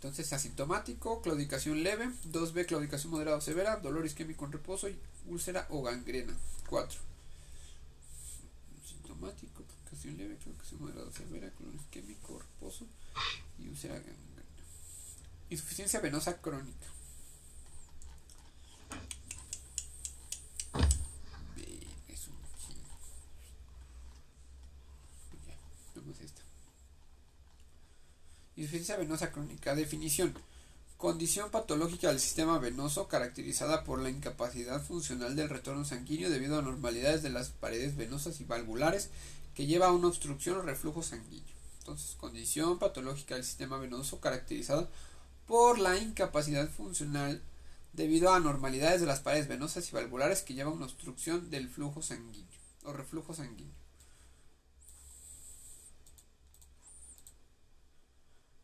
Entonces, 0.00 0.32
asintomático, 0.32 1.20
claudicación 1.20 1.82
leve, 1.82 2.08
2B, 2.32 2.64
claudicación 2.64 3.10
moderada 3.10 3.36
o 3.36 3.42
severa, 3.42 3.76
dolor 3.76 4.06
isquémico 4.06 4.46
en 4.46 4.52
reposo 4.52 4.88
y 4.88 4.98
úlcera 5.26 5.66
o 5.68 5.82
gangrena. 5.82 6.34
4. 6.70 6.98
Sintomático, 8.82 9.62
claudicación 9.62 10.16
leve, 10.16 10.38
claudicación 10.38 10.80
moderada 10.80 11.06
o 11.06 11.12
severa, 11.12 11.50
dolor 11.58 11.74
isquémico, 11.74 12.38
reposo 12.38 12.86
y 13.58 13.68
úlcera 13.68 13.96
gangrena. 13.96 14.29
Insuficiencia 15.50 15.98
venosa 15.98 16.40
crónica. 16.40 16.86
Insuficiencia 28.54 28.96
venosa 28.96 29.32
crónica. 29.32 29.74
Definición. 29.74 30.34
Condición 30.96 31.50
patológica 31.50 32.08
del 32.08 32.20
sistema 32.20 32.58
venoso 32.58 33.08
caracterizada 33.08 33.82
por 33.82 34.00
la 34.00 34.10
incapacidad 34.10 34.80
funcional 34.80 35.34
del 35.34 35.48
retorno 35.48 35.84
sanguíneo 35.84 36.30
debido 36.30 36.56
a 36.56 36.58
anormalidades 36.58 37.22
de 37.22 37.30
las 37.30 37.48
paredes 37.48 37.96
venosas 37.96 38.38
y 38.40 38.44
valvulares 38.44 39.08
que 39.56 39.66
lleva 39.66 39.86
a 39.86 39.92
una 39.92 40.08
obstrucción 40.08 40.58
o 40.58 40.62
reflujo 40.62 41.02
sanguíneo. 41.02 41.56
Entonces, 41.78 42.14
condición 42.16 42.78
patológica 42.78 43.34
del 43.34 43.44
sistema 43.44 43.78
venoso 43.78 44.20
caracterizada 44.20 44.82
por 44.82 45.09
la 45.78 45.98
incapacidad 45.98 46.70
funcional 46.70 47.42
debido 47.92 48.30
a 48.30 48.36
anormalidades 48.36 49.00
de 49.00 49.08
las 49.08 49.18
paredes 49.18 49.48
venosas 49.48 49.88
y 49.88 49.92
valvulares 49.92 50.42
que 50.42 50.54
lleva 50.54 50.70
a 50.70 50.74
una 50.74 50.84
obstrucción 50.84 51.50
del 51.50 51.68
flujo 51.68 52.02
sanguíneo 52.02 52.46
o 52.84 52.92
reflujo 52.92 53.34
sanguíneo. 53.34 53.74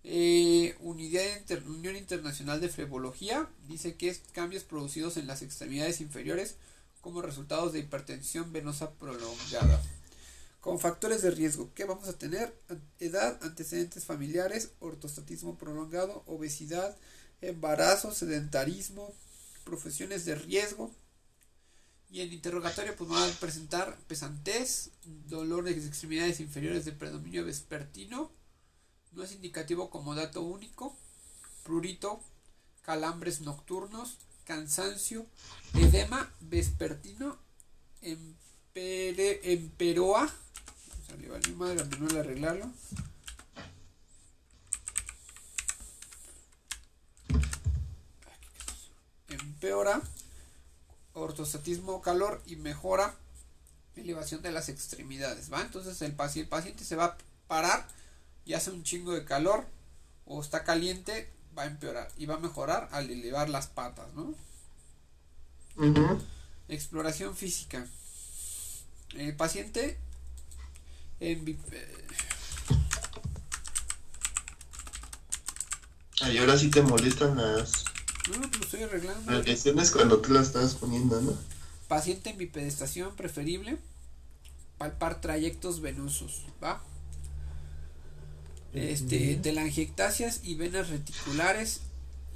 Eh, 0.04 0.76
Unión 1.66 1.96
Internacional 1.96 2.60
de 2.60 2.68
Flebología 2.68 3.48
dice 3.66 3.96
que 3.96 4.08
es 4.08 4.22
cambios 4.32 4.62
producidos 4.62 5.16
en 5.16 5.26
las 5.26 5.42
extremidades 5.42 6.00
inferiores 6.00 6.54
como 7.00 7.20
resultados 7.20 7.72
de 7.72 7.80
hipertensión 7.80 8.52
venosa 8.52 8.92
prolongada. 8.92 9.82
Con 10.66 10.80
factores 10.80 11.22
de 11.22 11.30
riesgo, 11.30 11.70
¿qué 11.76 11.84
vamos 11.84 12.08
a 12.08 12.18
tener? 12.18 12.52
Edad, 12.98 13.38
antecedentes 13.44 14.04
familiares, 14.04 14.72
ortostatismo 14.80 15.56
prolongado, 15.56 16.24
obesidad, 16.26 16.96
embarazo, 17.40 18.10
sedentarismo, 18.10 19.14
profesiones 19.62 20.24
de 20.24 20.34
riesgo. 20.34 20.90
Y 22.10 22.22
en 22.22 22.32
interrogatorio 22.32 22.96
pues 22.96 23.08
van 23.08 23.30
a 23.30 23.34
presentar 23.34 23.96
pesantez, 24.08 24.90
dolor 25.28 25.62
de 25.62 25.70
extremidades 25.70 26.40
inferiores 26.40 26.84
de 26.84 26.90
predominio 26.90 27.44
vespertino, 27.44 28.32
no 29.12 29.22
es 29.22 29.30
indicativo 29.30 29.88
como 29.88 30.16
dato 30.16 30.42
único. 30.42 30.96
Prurito, 31.62 32.20
calambres 32.82 33.40
nocturnos, 33.40 34.18
cansancio, 34.44 35.26
edema 35.74 36.34
vespertino, 36.40 37.38
empere, 38.02 39.52
emperoa. 39.52 40.28
Salió 41.16 41.34
a 41.34 41.56
madre, 41.56 41.82
no 41.98 42.20
arreglarlo. 42.20 42.70
Empeora, 49.28 50.02
ortostatismo 51.14 52.02
calor 52.02 52.42
y 52.46 52.56
mejora 52.56 53.14
elevación 53.96 54.42
de 54.42 54.52
las 54.52 54.68
extremidades. 54.68 55.50
¿va? 55.50 55.62
Entonces 55.62 56.02
el 56.02 56.12
paciente, 56.12 56.44
el 56.44 56.48
paciente 56.48 56.84
se 56.84 56.96
va 56.96 57.04
a 57.06 57.18
parar 57.48 57.88
y 58.44 58.52
hace 58.52 58.70
un 58.70 58.82
chingo 58.82 59.12
de 59.12 59.24
calor 59.24 59.64
o 60.26 60.42
está 60.42 60.64
caliente, 60.64 61.30
va 61.56 61.62
a 61.62 61.66
empeorar 61.66 62.08
y 62.18 62.26
va 62.26 62.34
a 62.34 62.40
mejorar 62.40 62.90
al 62.92 63.08
elevar 63.10 63.48
las 63.48 63.68
patas, 63.68 64.12
¿no? 64.12 64.34
Exploración 66.68 67.34
física. 67.34 67.86
El 69.14 69.34
paciente 69.34 69.98
en... 69.98 70.05
Ay, 76.20 76.38
ahora 76.38 76.58
sí 76.58 76.70
te 76.70 76.82
molestan 76.82 77.36
las... 77.36 77.84
No, 78.30 78.40
pues 78.50 78.62
estoy 78.62 78.82
arreglando. 78.82 79.30
Las 79.30 79.90
cuando 79.90 80.18
te 80.18 80.30
las 80.30 80.48
estabas 80.48 80.74
poniendo, 80.74 81.20
¿no? 81.20 81.38
Paciente 81.88 82.30
en 82.30 82.38
bipedestación 82.38 83.14
preferible. 83.14 83.78
Palpar 84.78 85.20
trayectos 85.20 85.80
venosos, 85.80 86.44
¿va? 86.62 86.82
Este, 88.74 89.36
telangiectasias 89.36 90.40
y 90.42 90.54
venas 90.54 90.90
reticulares, 90.90 91.80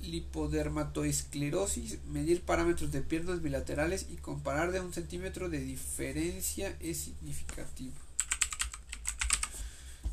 lipodermatoesclerosis, 0.00 1.98
medir 2.06 2.40
parámetros 2.42 2.92
de 2.92 3.02
piernas 3.02 3.42
bilaterales 3.42 4.06
y 4.08 4.16
comparar 4.16 4.72
de 4.72 4.80
un 4.80 4.94
centímetro 4.94 5.50
de 5.50 5.60
diferencia 5.60 6.74
es 6.80 6.98
significativo. 6.98 7.92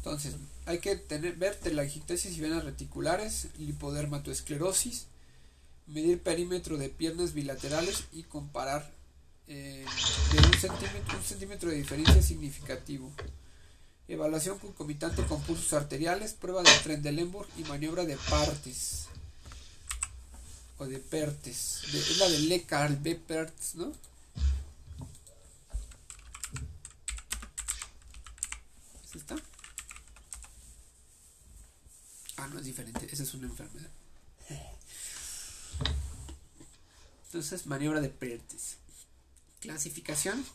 Entonces, 0.08 0.36
hay 0.66 0.80
que 0.80 0.96
tener, 0.96 1.36
ver 1.36 1.56
telangiectasias 1.56 2.34
y 2.34 2.40
venas 2.40 2.64
reticulares, 2.64 3.50
lipodermatoesclerosis, 3.58 5.08
medir 5.86 6.24
perímetro 6.24 6.78
de 6.78 6.88
piernas 6.88 7.34
bilaterales 7.34 8.06
y 8.14 8.24
comparar 8.24 8.90
eh, 9.48 9.86
de 10.32 10.48
un 10.48 11.24
centímetro, 11.24 11.70
de 11.70 11.76
diferencia 11.76 12.22
significativo. 12.22 13.12
Evaluación 14.08 14.60
concomitante 14.60 15.26
con 15.26 15.42
pulsos 15.42 15.74
arteriales, 15.74 16.32
prueba 16.32 16.64
de 16.64 16.72
Trendelenburg 16.84 17.50
y 17.58 17.64
maniobra 17.64 18.06
de 18.06 18.16
partes. 18.30 19.08
O 20.78 20.86
de 20.86 21.00
Pertes. 21.00 21.82
es 21.94 22.18
la 22.18 22.30
de 22.30 22.40
Le 22.40 22.66
B. 23.02 23.16
Pertes, 23.16 23.76
¿no? 23.76 23.92
¿Es 29.04 29.16
esta? 29.16 29.36
Ah, 32.38 32.48
no 32.48 32.60
es 32.60 32.66
diferente. 32.66 33.08
Esa 33.12 33.24
es 33.24 33.34
una 33.34 33.48
enfermedad. 33.48 33.90
Entonces, 37.26 37.66
maniobra 37.66 38.00
de 38.00 38.10
Pertes. 38.10 38.78
Clasificación 39.60 40.46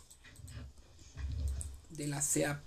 de 1.91 2.07
la 2.07 2.23
CEAP. 2.23 2.63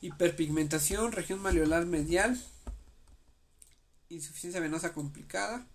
Hiperpigmentación, 0.00 1.12
región 1.12 1.40
maleolar 1.40 1.86
medial, 1.86 2.40
insuficiencia 4.08 4.60
venosa 4.60 4.92
complicada, 4.92 5.66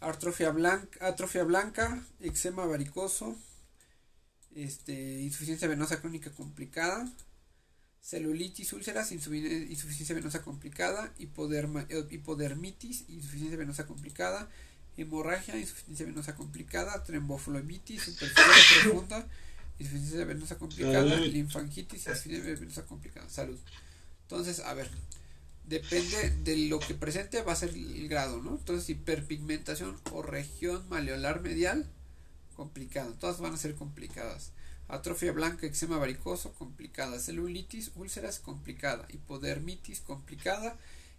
atrofia 0.00 0.50
blanca, 0.50 2.04
eczema 2.20 2.66
varicoso, 2.66 3.36
este, 4.54 5.20
insuficiencia 5.20 5.68
venosa 5.68 6.00
crónica 6.00 6.30
complicada, 6.32 7.10
celulitis, 8.06 8.72
úlceras, 8.72 9.10
insuficiencia 9.10 10.14
venosa 10.14 10.40
complicada, 10.42 11.12
hipoderma, 11.18 11.88
hipodermitis, 12.08 13.04
insuficiencia 13.08 13.58
venosa 13.58 13.84
complicada, 13.84 14.48
hemorragia, 14.96 15.58
insuficiencia 15.58 16.06
venosa 16.06 16.36
complicada, 16.36 17.02
tremboflebitis, 17.02 18.04
superficial 18.04 18.46
profunda, 18.84 19.26
insuficiencia 19.80 20.24
venosa 20.24 20.56
complicada, 20.56 21.16
linfangitis, 21.16 22.06
insuficiencia 22.06 22.54
venosa 22.54 22.86
complicada, 22.86 23.28
salud. 23.28 23.58
Entonces, 24.22 24.60
a 24.60 24.72
ver, 24.74 24.88
depende 25.64 26.30
de 26.44 26.68
lo 26.68 26.78
que 26.78 26.94
presente 26.94 27.42
va 27.42 27.54
a 27.54 27.56
ser 27.56 27.70
el 27.70 28.06
grado, 28.08 28.40
¿no? 28.40 28.50
Entonces, 28.50 28.88
hiperpigmentación 28.88 29.96
o 30.12 30.22
región 30.22 30.88
maleolar 30.88 31.40
medial, 31.40 31.90
complicado, 32.54 33.14
todas 33.14 33.40
van 33.40 33.54
a 33.54 33.56
ser 33.56 33.74
complicadas. 33.74 34.52
Atrofia 34.88 35.32
blanca, 35.32 35.66
eczema 35.66 35.98
varicoso, 35.98 36.52
complicada. 36.52 37.18
Celulitis, 37.18 37.90
úlceras, 37.96 38.38
complicada. 38.38 39.06
Hipodermitis, 39.08 40.00
complicada. 40.00 40.78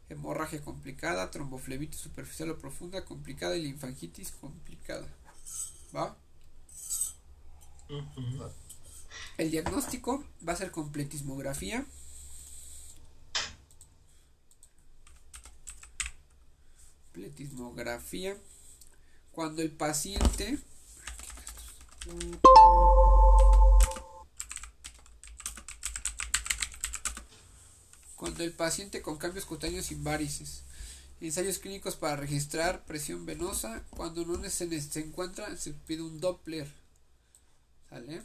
Hemorragia 0.10 0.62
complicada. 0.62 1.30
Tromboflebitis 1.30 2.00
superficial 2.00 2.52
o 2.52 2.58
profunda, 2.58 3.04
complicada. 3.04 3.58
Y 3.58 3.64
linfangitis, 3.64 4.32
complicada. 4.32 5.08
¿Va? 5.94 6.18
El 9.38 9.52
diagnóstico 9.52 10.24
va 10.48 10.54
a 10.54 10.56
ser 10.56 10.72
completismografía. 10.72 11.86
Completismografía. 17.12 18.38
Cuando 19.32 19.62
el 19.62 19.72
paciente 19.72 20.58
cuando 28.18 28.44
el 28.44 28.52
paciente 28.52 29.02
con 29.02 29.18
cambios 29.18 29.46
cutáneos 29.46 29.86
sin 29.86 30.04
varices. 30.04 30.64
Ensayos 31.22 31.60
clínicos 31.60 31.96
para 31.96 32.16
registrar 32.16 32.84
presión 32.84 33.26
venosa. 33.26 33.84
Cuando 33.92 34.26
no 34.26 34.44
se, 34.50 34.66
encuentra, 35.00 35.56
se 35.56 35.72
pide 35.72 36.02
un 36.02 36.20
Doppler. 36.20 36.68
¿Sale? 37.90 38.24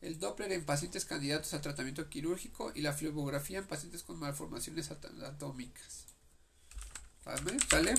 El 0.00 0.18
Doppler 0.18 0.50
en 0.52 0.64
pacientes 0.64 1.04
candidatos 1.04 1.52
a 1.52 1.60
tratamiento 1.60 2.08
quirúrgico 2.08 2.72
y 2.74 2.80
la 2.80 2.94
flebografía 2.94 3.58
en 3.58 3.66
pacientes 3.66 4.02
con 4.02 4.18
malformaciones 4.18 4.90
atómicas. 4.90 6.06
¿Sale? 7.22 7.94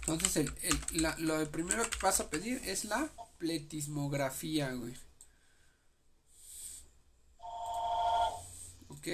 Entonces, 0.00 0.36
el, 0.36 0.52
el, 0.62 1.02
la, 1.02 1.16
lo 1.18 1.50
primero 1.50 1.88
que 1.90 1.98
vas 2.00 2.20
a 2.20 2.30
pedir 2.30 2.62
es 2.64 2.84
la 2.84 3.10
pletismografía, 3.38 4.72
güey. 4.72 4.94
¿Ok? 8.88 9.08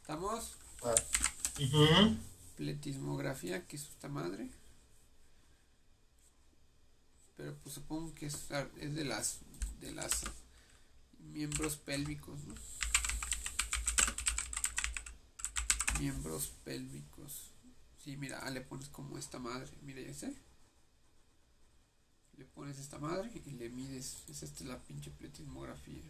¿Estamos? 0.00 0.56
Ah. 0.82 0.94
Pletismografía, 2.56 3.66
que 3.66 3.76
es 3.76 3.82
esta 3.82 4.08
madre. 4.08 4.50
Pero 7.36 7.56
pues 7.62 7.74
supongo 7.74 8.14
que 8.14 8.26
es, 8.26 8.48
es 8.78 8.94
de 8.94 9.04
las 9.04 9.40
de 9.80 9.92
las 9.92 10.24
miembros 11.18 11.76
pélvicos, 11.76 12.44
¿no? 12.44 12.54
Miembros 15.98 16.52
pélvicos. 16.64 17.52
Sí, 18.02 18.16
mira, 18.16 18.48
le 18.50 18.60
pones 18.60 18.88
como 18.88 19.18
esta 19.18 19.38
madre. 19.38 19.70
Mira, 19.82 20.00
ese. 20.00 20.28
Le 20.28 20.49
pones 22.60 22.78
esta 22.78 22.98
madre 22.98 23.30
y 23.46 23.50
le 23.52 23.70
mides. 23.70 24.16
Es 24.28 24.42
esta 24.42 24.64
la 24.64 24.78
pinche 24.80 25.10
pletismografía. 25.10 26.02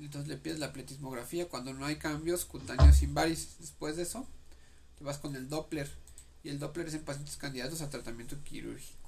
Entonces 0.00 0.28
le 0.28 0.36
pides 0.36 0.58
la 0.58 0.72
pletismografía 0.72 1.48
cuando 1.48 1.72
no 1.72 1.86
hay 1.86 1.94
cambios 1.96 2.44
cutáneos 2.44 2.96
sin 2.96 3.14
varices. 3.14 3.54
Después 3.60 3.96
de 3.96 4.02
eso, 4.02 4.26
te 4.98 5.04
vas 5.04 5.18
con 5.18 5.36
el 5.36 5.48
Doppler. 5.48 5.88
Y 6.42 6.48
el 6.48 6.58
Doppler 6.58 6.88
es 6.88 6.94
en 6.94 7.04
pacientes 7.04 7.36
candidatos 7.36 7.82
a 7.82 7.88
tratamiento 7.88 8.42
quirúrgico. 8.42 8.98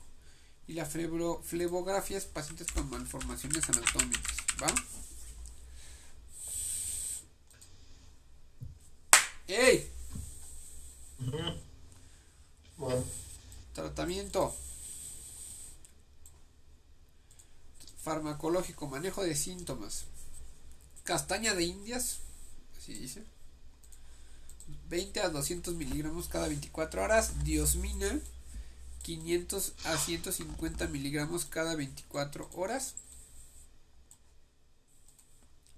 Y 0.69 0.75
la 0.75 0.87
flebografía 0.87 2.17
es 2.17 2.27
pacientes 2.27 2.71
con 2.71 2.89
malformaciones 2.89 3.69
anatómicas. 3.69 4.37
¿Va? 4.63 4.73
¡Ey! 9.49 9.91
Tratamiento. 13.75 14.55
Farmacológico, 18.03 18.89
manejo 18.89 19.23
de 19.23 19.37
síntomas. 19.37 20.05
Castaña 21.05 21.55
de 21.55 21.63
indias, 21.63 22.19
así 22.77 22.95
dice. 22.95 23.23
20 24.89 25.21
a 25.21 25.29
200 25.29 25.75
miligramos 25.75 26.27
cada 26.29 26.49
24 26.49 27.03
horas. 27.03 27.45
Diosmina, 27.45 28.19
500 29.03 29.75
a 29.85 29.97
150 29.97 30.89
miligramos 30.89 31.45
cada 31.45 31.77
24 31.77 32.51
horas. 32.55 32.95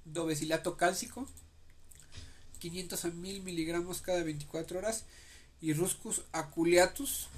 Dovecilato 0.07 0.79
cálcico, 0.79 1.27
500 2.59 3.05
a 3.05 3.09
1000 3.09 3.43
miligramos 3.43 4.01
cada 4.01 4.23
24 4.23 4.79
horas 4.79 5.05
y 5.61 5.73
Ruscus 5.73 6.23
aculeatus, 6.33 7.29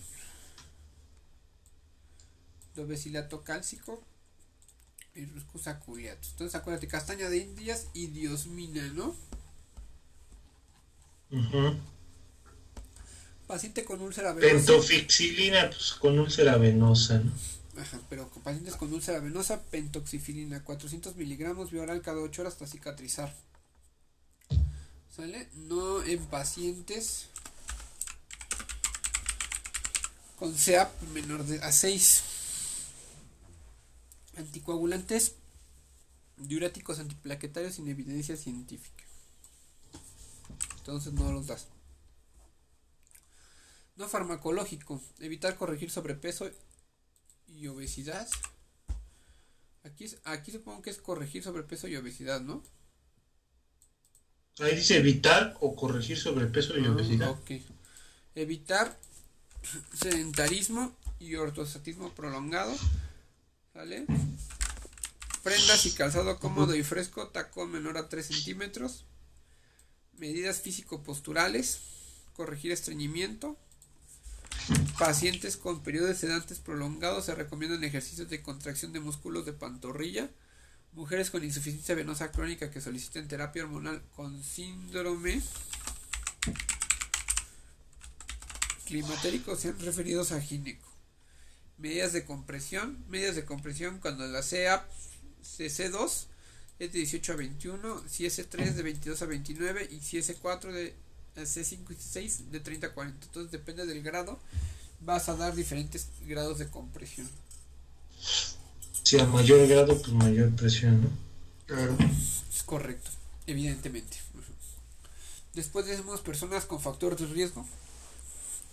dovecilato 2.75 3.45
cálcico 3.45 4.03
aculeatus. 5.67 6.31
Entonces 6.33 6.55
acuérdate, 6.55 6.89
castaña 6.89 7.29
de 7.29 7.39
indias 7.39 7.87
y 7.95 8.09
diosmina, 8.09 8.87
¿no? 8.89 9.15
Paciente 13.47 13.85
con 13.85 14.01
úlcera 14.01 14.33
venosa. 14.33 14.55
Pentofixilina, 14.55 15.71
pues 15.71 15.93
con 15.95 16.19
úlcera 16.19 16.57
venosa, 16.57 17.19
¿no? 17.19 17.33
Ajá, 17.81 18.01
pero 18.09 18.31
con 18.31 18.43
pacientes 18.43 18.75
con 18.77 18.93
úlcera 18.93 19.21
venosa, 19.21 19.63
pentoxifilina, 19.65 20.65
400 20.65 21.17
miligramos, 21.17 21.71
vía 21.71 21.83
oral 21.83 22.01
cada 22.01 22.21
8 22.21 22.43
horas 22.43 22.55
hasta 22.55 22.67
cicatrizar. 22.67 23.35
¿Sale? 25.15 25.49
No 25.55 26.03
en 26.03 26.25
pacientes 26.27 27.27
con 30.39 30.55
CEAP 30.55 30.91
menor 31.15 31.45
de 31.45 31.63
a 31.63 31.73
6. 31.73 32.23
Anticoagulantes 34.37 35.37
diuréticos 36.37 36.99
antiplaquetarios 36.99 37.75
sin 37.75 37.89
evidencia 37.89 38.37
científica. 38.37 39.05
Entonces 40.79 41.13
no 41.13 41.33
los 41.33 41.47
das. 41.47 41.69
No 43.97 44.09
farmacológico. 44.09 45.01
Evitar 45.21 45.57
corregir 45.57 45.91
sobrepeso 45.91 46.51
y 47.49 47.67
obesidad. 47.67 48.29
Aquí, 49.85 50.07
aquí 50.25 50.51
supongo 50.53 50.83
que 50.83 50.91
es 50.91 50.99
corregir 50.99 51.43
sobrepeso 51.43 51.89
y 51.89 51.97
obesidad, 51.97 52.41
¿no? 52.41 52.63
Ahí 54.59 54.77
dice 54.77 54.97
evitar 54.97 55.57
o 55.61 55.77
corregir 55.77 56.19
sobrepeso 56.19 56.79
y 56.79 56.85
ah, 56.85 56.91
obesidad. 56.91 57.31
Ok. 57.31 57.51
Evitar 58.35 58.97
sedentarismo 59.95 60.95
y 61.19 61.35
ortostatismo 61.37 62.11
prolongado. 62.11 62.75
Prendas 65.43 65.85
y 65.85 65.93
calzado 65.93 66.39
cómodo 66.39 66.75
y 66.75 66.83
fresco, 66.83 67.29
taco 67.29 67.67
menor 67.67 67.99
a 67.99 68.09
3 68.09 68.27
centímetros. 68.27 69.05
Medidas 70.19 70.63
físico-posturales. 70.63 71.81
Corregir 72.33 72.73
estreñimiento. 72.73 73.57
Pacientes 74.99 75.59
con 75.59 75.83
periodos 75.83 76.17
sedantes 76.17 76.59
prolongados 76.59 77.27
se 77.27 77.35
recomiendan 77.35 77.85
ejercicios 77.85 78.31
de 78.31 78.43
contracción 78.43 78.93
de 78.93 79.01
músculos 79.01 79.45
de 79.45 79.53
pantorrilla. 79.53 80.31
Mujeres 80.93 81.31
con 81.31 81.45
insuficiencia 81.45 81.95
venosa 81.95 82.33
crónica 82.33 82.71
que 82.71 82.81
soliciten 82.81 83.29
terapia 83.29 83.65
hormonal 83.65 84.03
con 84.17 84.43
síndrome 84.43 85.43
climatérico 88.87 89.55
sean 89.57 89.79
referidos 89.81 90.33
a 90.33 90.41
gineco. 90.41 90.96
Medidas 91.79 92.13
de 92.13 92.25
compresión. 92.25 93.05
Medidas 93.09 93.37
de 93.37 93.45
compresión 93.45 93.99
cuando 94.01 94.27
la 94.27 94.43
CEA 94.43 94.87
CC2 95.43 96.27
es 96.79 96.93
de 96.93 96.99
18 96.99 97.33
a 97.33 97.37
21, 97.37 98.05
CS3 98.05 98.75
de 98.75 98.83
22 98.83 99.23
a 99.23 99.27
29 99.27 99.89
y 99.91 99.97
CS4 99.97 100.73
de 100.73 100.95
C5 101.37 101.91
y 101.91 101.97
6 101.99 102.51
de 102.51 102.61
30 102.61 102.89
a 102.89 102.93
40. 102.93 103.27
Entonces 103.27 103.53
depende 103.53 103.87
del 103.87 104.03
grado, 104.03 104.39
vas 105.01 105.29
a 105.29 105.37
dar 105.37 105.55
diferentes 105.55 106.09
grados 106.27 106.59
de 106.59 106.69
compresión. 106.69 107.29
Si 109.03 109.19
a 109.19 109.27
mayor 109.27 109.67
grado, 109.69 110.01
pues 110.01 110.13
mayor 110.13 110.55
presión, 110.57 111.03
¿no? 111.03 111.11
Claro. 111.67 111.97
Es 112.53 112.63
correcto, 112.65 113.11
evidentemente. 113.47 114.19
Después 115.55 115.87
tenemos 115.87 116.21
personas 116.21 116.67
con 116.67 116.81
factores 116.81 117.19
de 117.19 117.27
riesgo, 117.27 117.67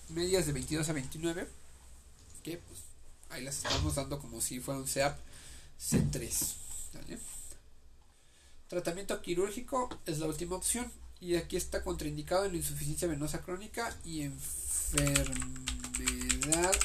medias 0.10 0.46
de 0.46 0.52
22 0.52 0.90
a 0.90 0.94
29, 0.94 1.48
que 2.44 2.58
pues 2.58 2.80
ahí 3.34 3.44
las 3.44 3.58
estamos 3.58 3.96
dando 3.96 4.20
como 4.20 4.40
si 4.42 4.60
fuera 4.60 4.80
un 4.80 4.88
CEAP 4.88 5.18
C3. 5.80 6.54
Tratamiento 8.68 9.22
quirúrgico 9.22 9.90
es 10.06 10.20
la 10.20 10.28
última 10.28 10.56
opción 10.56 10.92
y 11.20 11.36
aquí 11.36 11.58
está 11.58 11.84
contraindicado 11.84 12.46
en 12.46 12.56
insuficiencia 12.56 13.08
venosa 13.08 13.42
crónica 13.42 13.96
y 14.06 14.22
enfermedad 14.22 15.34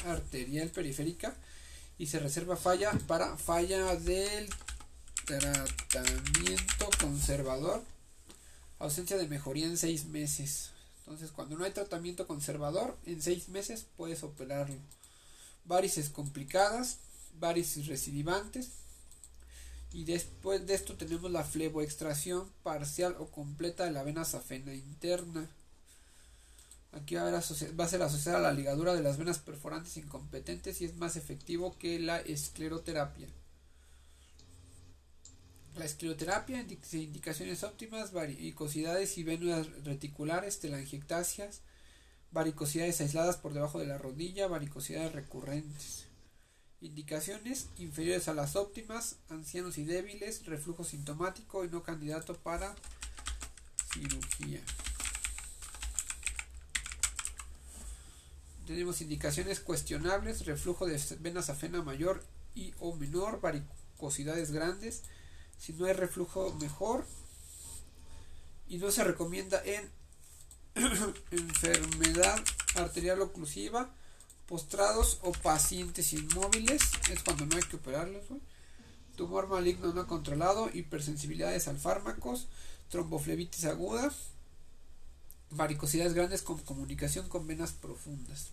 arterial 0.05 0.69
periférica 0.69 1.35
y 1.97 2.07
se 2.07 2.19
reserva 2.19 2.55
falla 2.55 2.91
para 3.07 3.37
falla 3.37 3.95
del 3.95 4.49
tratamiento 5.25 6.89
conservador 6.99 7.83
ausencia 8.79 9.17
de 9.17 9.27
mejoría 9.27 9.65
en 9.65 9.77
seis 9.77 10.05
meses 10.05 10.71
entonces 10.99 11.31
cuando 11.31 11.57
no 11.57 11.65
hay 11.65 11.71
tratamiento 11.71 12.25
conservador 12.25 12.97
en 13.05 13.21
seis 13.21 13.49
meses 13.49 13.85
puedes 13.97 14.23
operarlo 14.23 14.77
varices 15.69 16.09
complicadas 16.09 16.97
varices 17.39 17.87
recidivantes 17.87 18.69
y 19.91 20.03
después 20.03 20.67
de 20.67 20.75
esto 20.75 20.95
tenemos 20.95 21.31
la 21.31 21.43
fleboextracción 21.43 22.47
parcial 22.63 23.15
o 23.19 23.27
completa 23.27 23.85
de 23.85 23.91
la 23.91 24.03
vena 24.03 24.23
safena 24.23 24.73
interna. 24.73 25.49
Aquí 26.91 27.15
va 27.15 27.27
a, 27.27 27.31
va 27.31 27.87
ser 27.87 28.01
asociada 28.01 28.37
a 28.37 28.41
la 28.41 28.53
ligadura 28.53 28.93
de 28.93 29.01
las 29.01 29.17
venas 29.17 29.39
perforantes 29.39 29.97
incompetentes 29.97 30.81
y 30.81 30.85
es 30.85 30.95
más 30.95 31.15
efectivo 31.15 31.75
que 31.79 31.99
la 31.99 32.19
escleroterapia. 32.19 33.27
La 35.75 35.85
escleroterapia, 35.85 36.65
indicaciones 36.93 37.63
óptimas, 37.63 38.11
varicosidades 38.11 39.17
y 39.17 39.23
venas 39.23 39.67
reticulares, 39.83 40.59
telangiectasias, 40.59 41.61
varicosidades 42.31 43.01
aisladas 43.01 43.37
por 43.37 43.53
debajo 43.53 43.79
de 43.79 43.87
la 43.87 43.97
rodilla, 43.97 44.47
varicosidades 44.47 45.13
recurrentes. 45.13 46.05
Indicaciones 46.81 47.67
inferiores 47.77 48.27
a 48.27 48.33
las 48.33 48.55
óptimas, 48.55 49.17
ancianos 49.29 49.77
y 49.77 49.83
débiles, 49.83 50.45
reflujo 50.45 50.83
sintomático 50.83 51.65
y 51.65 51.69
no 51.69 51.83
candidato 51.83 52.35
para 52.37 52.73
cirugía. 53.93 54.61
Tenemos 58.65 59.01
indicaciones 59.01 59.59
cuestionables, 59.59 60.45
reflujo 60.45 60.85
de 60.85 61.01
vena 61.19 61.41
safena 61.41 61.81
mayor 61.81 62.23
y 62.53 62.73
o 62.79 62.95
menor, 62.95 63.41
varicosidades 63.41 64.51
grandes. 64.51 65.03
Si 65.57 65.73
no 65.73 65.85
hay 65.85 65.93
reflujo, 65.93 66.53
mejor. 66.61 67.05
Y 68.67 68.77
no 68.77 68.91
se 68.91 69.03
recomienda 69.03 69.61
en 69.65 69.89
enfermedad 71.31 72.39
arterial 72.75 73.21
oclusiva 73.21 73.89
postrados 74.49 75.19
o 75.21 75.31
pacientes 75.31 76.11
inmóviles, 76.11 76.81
es 77.11 77.21
cuando 77.21 77.45
no 77.45 77.55
hay 77.55 77.61
que 77.61 77.75
operarlos, 77.75 78.23
tumor 79.15 79.47
maligno 79.47 79.93
no 79.93 80.07
controlado, 80.07 80.71
hipersensibilidades 80.73 81.67
al 81.67 81.77
fármacos, 81.77 82.47
tromboflebitis 82.89 83.65
aguda, 83.65 84.11
varicosidades 85.51 86.13
grandes 86.13 86.41
con 86.41 86.57
comunicación 86.57 87.29
con 87.29 87.45
venas 87.45 87.73
profundas. 87.73 88.49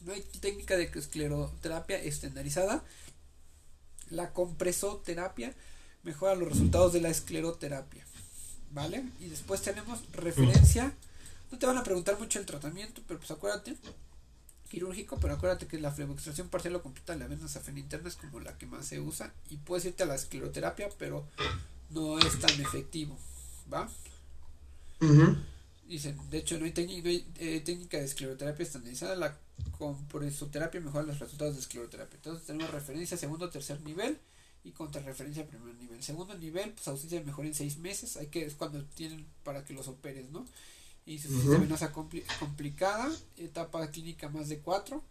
No 0.00 0.14
hay 0.14 0.22
técnica 0.40 0.76
de 0.76 0.84
escleroterapia 0.84 1.98
estandarizada. 1.98 2.82
La 4.10 4.32
compresoterapia 4.32 5.54
mejora 6.02 6.34
los 6.34 6.48
resultados 6.48 6.92
de 6.92 7.00
la 7.00 7.08
escleroterapia. 7.08 8.06
¿Vale? 8.74 9.04
Y 9.20 9.26
después 9.26 9.62
tenemos 9.62 10.00
referencia. 10.12 10.92
No 11.50 11.58
te 11.58 11.66
van 11.66 11.78
a 11.78 11.84
preguntar 11.84 12.18
mucho 12.18 12.40
el 12.40 12.46
tratamiento, 12.46 13.02
pero 13.06 13.20
pues 13.20 13.30
acuérdate 13.30 13.76
quirúrgico, 14.68 15.18
pero 15.20 15.34
acuérdate 15.34 15.68
que 15.68 15.78
la 15.78 15.92
fleboextracción 15.92 16.48
parcial 16.48 16.74
o 16.74 16.82
completa 16.82 17.12
de 17.12 17.20
la 17.20 17.28
vena 17.28 17.46
safena 17.46 17.78
interna 17.78 18.08
es 18.08 18.16
como 18.16 18.40
la 18.40 18.58
que 18.58 18.66
más 18.66 18.86
se 18.86 18.98
usa 18.98 19.32
y 19.48 19.56
puedes 19.58 19.84
irte 19.84 20.02
a 20.02 20.06
la 20.06 20.16
escleroterapia, 20.16 20.88
pero 20.98 21.24
no 21.90 22.18
es 22.18 22.40
tan 22.40 22.60
efectivo, 22.60 23.16
¿va? 23.72 23.88
Dicen, 25.86 26.18
de 26.30 26.38
hecho 26.38 26.58
no 26.58 26.64
hay, 26.64 26.72
eh, 27.38 27.62
técnica 27.64 27.98
de 27.98 28.04
escleroterapia 28.04 28.64
estandarizada, 28.64 29.14
la 29.14 29.38
compresoterapia 29.78 30.80
mejora 30.80 31.06
los 31.06 31.20
resultados 31.20 31.54
de 31.54 31.60
escleroterapia. 31.60 32.16
Entonces 32.16 32.44
tenemos 32.44 32.72
referencia 32.72 33.16
segundo, 33.16 33.50
tercer 33.50 33.80
nivel 33.82 34.18
y 34.64 34.72
contrarreferencia 34.72 35.46
primer 35.46 35.74
nivel. 35.76 36.02
Segundo 36.02 36.36
nivel, 36.36 36.72
pues 36.72 36.88
ausencia 36.88 37.20
de 37.20 37.24
mejor 37.24 37.46
en 37.46 37.54
seis 37.54 37.78
meses, 37.78 38.16
hay 38.16 38.28
que 38.28 38.44
es 38.44 38.54
cuando 38.54 38.82
tienen 38.84 39.26
para 39.44 39.64
que 39.64 39.74
los 39.74 39.88
operes, 39.88 40.30
¿no? 40.30 40.46
insuficiencia 41.06 41.58
venosa 41.58 41.92
complicada, 41.92 43.14
etapa 43.36 43.90
clínica 43.90 44.28
más 44.28 44.48
de 44.48 44.60
4. 44.60 45.02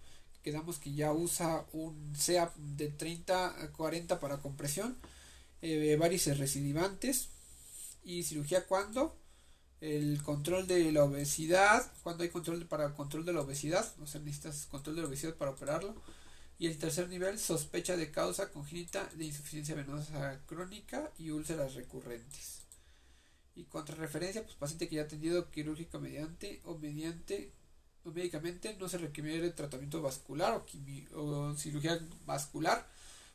Quedamos 0.43 0.79
que 0.79 0.93
ya 0.93 1.13
usa 1.13 1.65
un 1.71 2.13
CEAP 2.15 2.55
de 2.55 2.89
30 2.89 3.63
a 3.63 3.71
40 3.71 4.19
para 4.19 4.39
compresión, 4.39 4.97
eh, 5.61 5.95
varices 5.97 6.37
recidivantes 6.39 7.29
y 8.03 8.23
cirugía 8.23 8.65
cuando 8.65 9.15
el 9.79 10.21
control 10.23 10.67
de 10.67 10.91
la 10.91 11.03
obesidad, 11.03 11.89
cuando 12.03 12.23
hay 12.23 12.29
control 12.29 12.65
para 12.65 12.93
control 12.93 13.25
de 13.25 13.33
la 13.33 13.41
obesidad, 13.41 13.85
o 14.01 14.07
sea, 14.07 14.19
necesitas 14.21 14.65
control 14.65 14.95
de 14.95 15.01
la 15.03 15.07
obesidad 15.07 15.35
para 15.35 15.51
operarlo. 15.51 15.95
Y 16.63 16.67
el 16.67 16.77
tercer 16.77 17.09
nivel, 17.09 17.37
sospecha 17.39 17.97
de 17.97 18.09
causa 18.09 18.49
congénita 18.49 19.05
de 19.15 19.25
insuficiencia 19.25 19.75
venosa 19.75 20.39
crónica 20.45 21.11
y 21.19 21.29
úlceras 21.29 21.73
recurrentes. 21.73 22.61
Y 23.53 23.65
contra 23.65 23.95
referencia, 23.95 24.43
pues 24.45 24.55
paciente 24.55 24.87
que 24.87 24.95
ya 24.95 25.01
ha 25.01 25.03
atendido 25.03 25.51
quirúrgico 25.51 25.99
mediante 25.99 26.61
o 26.63 26.77
mediante 26.77 27.51
o 28.05 28.11
médicamente 28.11 28.77
no 28.79 28.87
se 28.87 28.97
requiere 28.97 29.49
tratamiento 29.49 30.01
vascular 30.01 30.53
o, 30.53 31.19
o 31.19 31.53
cirugía 31.57 31.99
vascular, 32.25 32.87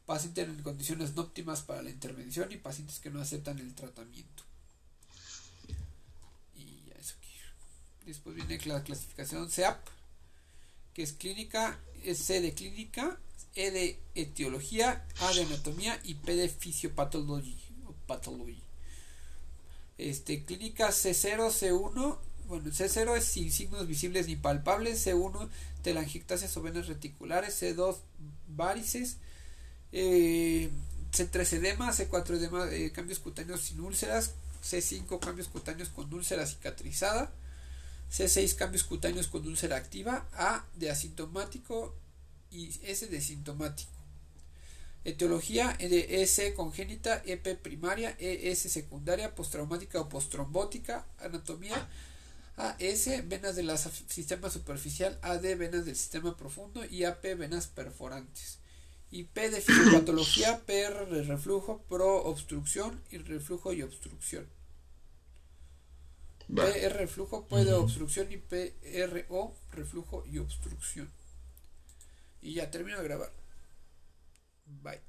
paciente 0.07 0.41
en 0.41 0.63
condiciones 0.63 1.15
no 1.15 1.21
óptimas 1.21 1.61
para 1.61 1.83
la 1.83 1.91
intervención 1.91 2.51
y 2.51 2.57
pacientes 2.57 2.99
que 2.99 3.11
no 3.11 3.21
aceptan 3.21 3.59
el 3.59 3.75
tratamiento. 3.75 4.43
Y 6.57 6.83
ya 6.87 6.95
eso 6.95 7.15
aquí. 7.19 7.35
Después 8.07 8.37
viene 8.37 8.59
la 8.65 8.83
clasificación 8.83 9.51
CEAP, 9.51 9.87
que 10.99 11.05
es 11.05 11.13
clínica, 11.13 11.79
es 12.03 12.19
C 12.19 12.41
de 12.41 12.55
clínica, 12.55 13.21
E 13.55 13.71
de 13.71 14.01
etiología, 14.17 15.07
A 15.21 15.33
de 15.33 15.43
anatomía 15.43 15.97
y 16.03 16.15
P 16.15 16.35
de 16.35 16.49
fisiopatología. 16.49 17.55
Este, 19.97 20.45
clínica 20.45 20.89
C0, 20.89 21.51
C1. 21.53 22.19
Bueno, 22.49 22.65
C0 22.73 23.17
es 23.17 23.25
sin 23.27 23.53
signos 23.53 23.87
visibles 23.87 24.27
ni 24.27 24.35
palpables. 24.35 25.07
C1, 25.07 25.49
telangiectasias 25.83 26.57
o 26.57 26.63
venas 26.63 26.89
reticulares. 26.89 27.63
C2, 27.63 27.97
varices. 28.49 29.19
Eh, 29.93 30.69
C3 31.13 31.53
edema, 31.59 31.93
C4 31.93 32.31
edema, 32.31 32.69
eh, 32.73 32.91
cambios 32.91 33.21
cutáneos 33.21 33.61
sin 33.61 33.79
úlceras, 33.83 34.33
C5 34.65 35.21
cambios 35.21 35.47
cutáneos 35.47 35.91
con 35.91 36.13
úlcera 36.13 36.45
cicatrizada, 36.45 37.31
C6 38.11 38.55
cambios 38.55 38.85
cutáneos 38.85 39.29
con 39.29 39.47
úlcera 39.47 39.77
activa, 39.77 40.29
A 40.33 40.67
de 40.75 40.91
asintomático 40.91 41.95
y 42.51 42.71
S 42.83 43.07
de 43.07 43.21
sintomático. 43.21 43.93
Etiología 45.05 45.77
de 45.79 46.23
EC 46.23 46.55
congénita, 46.55 47.23
EP 47.25 47.57
primaria, 47.57 48.17
ES 48.19 48.59
secundaria, 48.59 49.35
postraumática 49.35 50.01
o 50.01 50.09
postrombótica, 50.09 51.07
anatomía, 51.19 51.89
AS 52.57 53.29
venas 53.29 53.55
del 53.57 53.71
sistema 54.09 54.51
superficial, 54.51 55.19
AD 55.23 55.57
venas 55.57 55.87
del 55.87 55.97
sistema 55.97 56.37
profundo 56.37 56.85
y 56.85 57.05
AP 57.05 57.37
venas 57.37 57.69
perforantes. 57.69 58.59
Y 59.11 59.25
P 59.25 59.49
de 59.49 59.61
fisiopatología, 59.61 60.67
PR 60.67 61.07
de 61.07 61.23
reflujo, 61.23 61.83
pro 61.89 62.25
obstrucción 62.25 63.03
y 63.11 63.19
reflujo 63.19 63.73
y 63.73 63.83
obstrucción. 63.83 64.47
PR 66.55 66.97
reflujo, 66.97 67.47
P 67.47 67.65
de 67.65 67.75
obstrucción 67.75 68.33
y 68.33 68.39
PRO 68.39 69.55
reflujo 69.73 70.25
y 70.27 70.39
obstrucción. 70.39 71.11
Y 72.41 72.55
ya 72.55 72.71
termino 72.71 72.99
de 72.99 73.05
grabar. 73.05 73.33
Bye. 74.83 75.08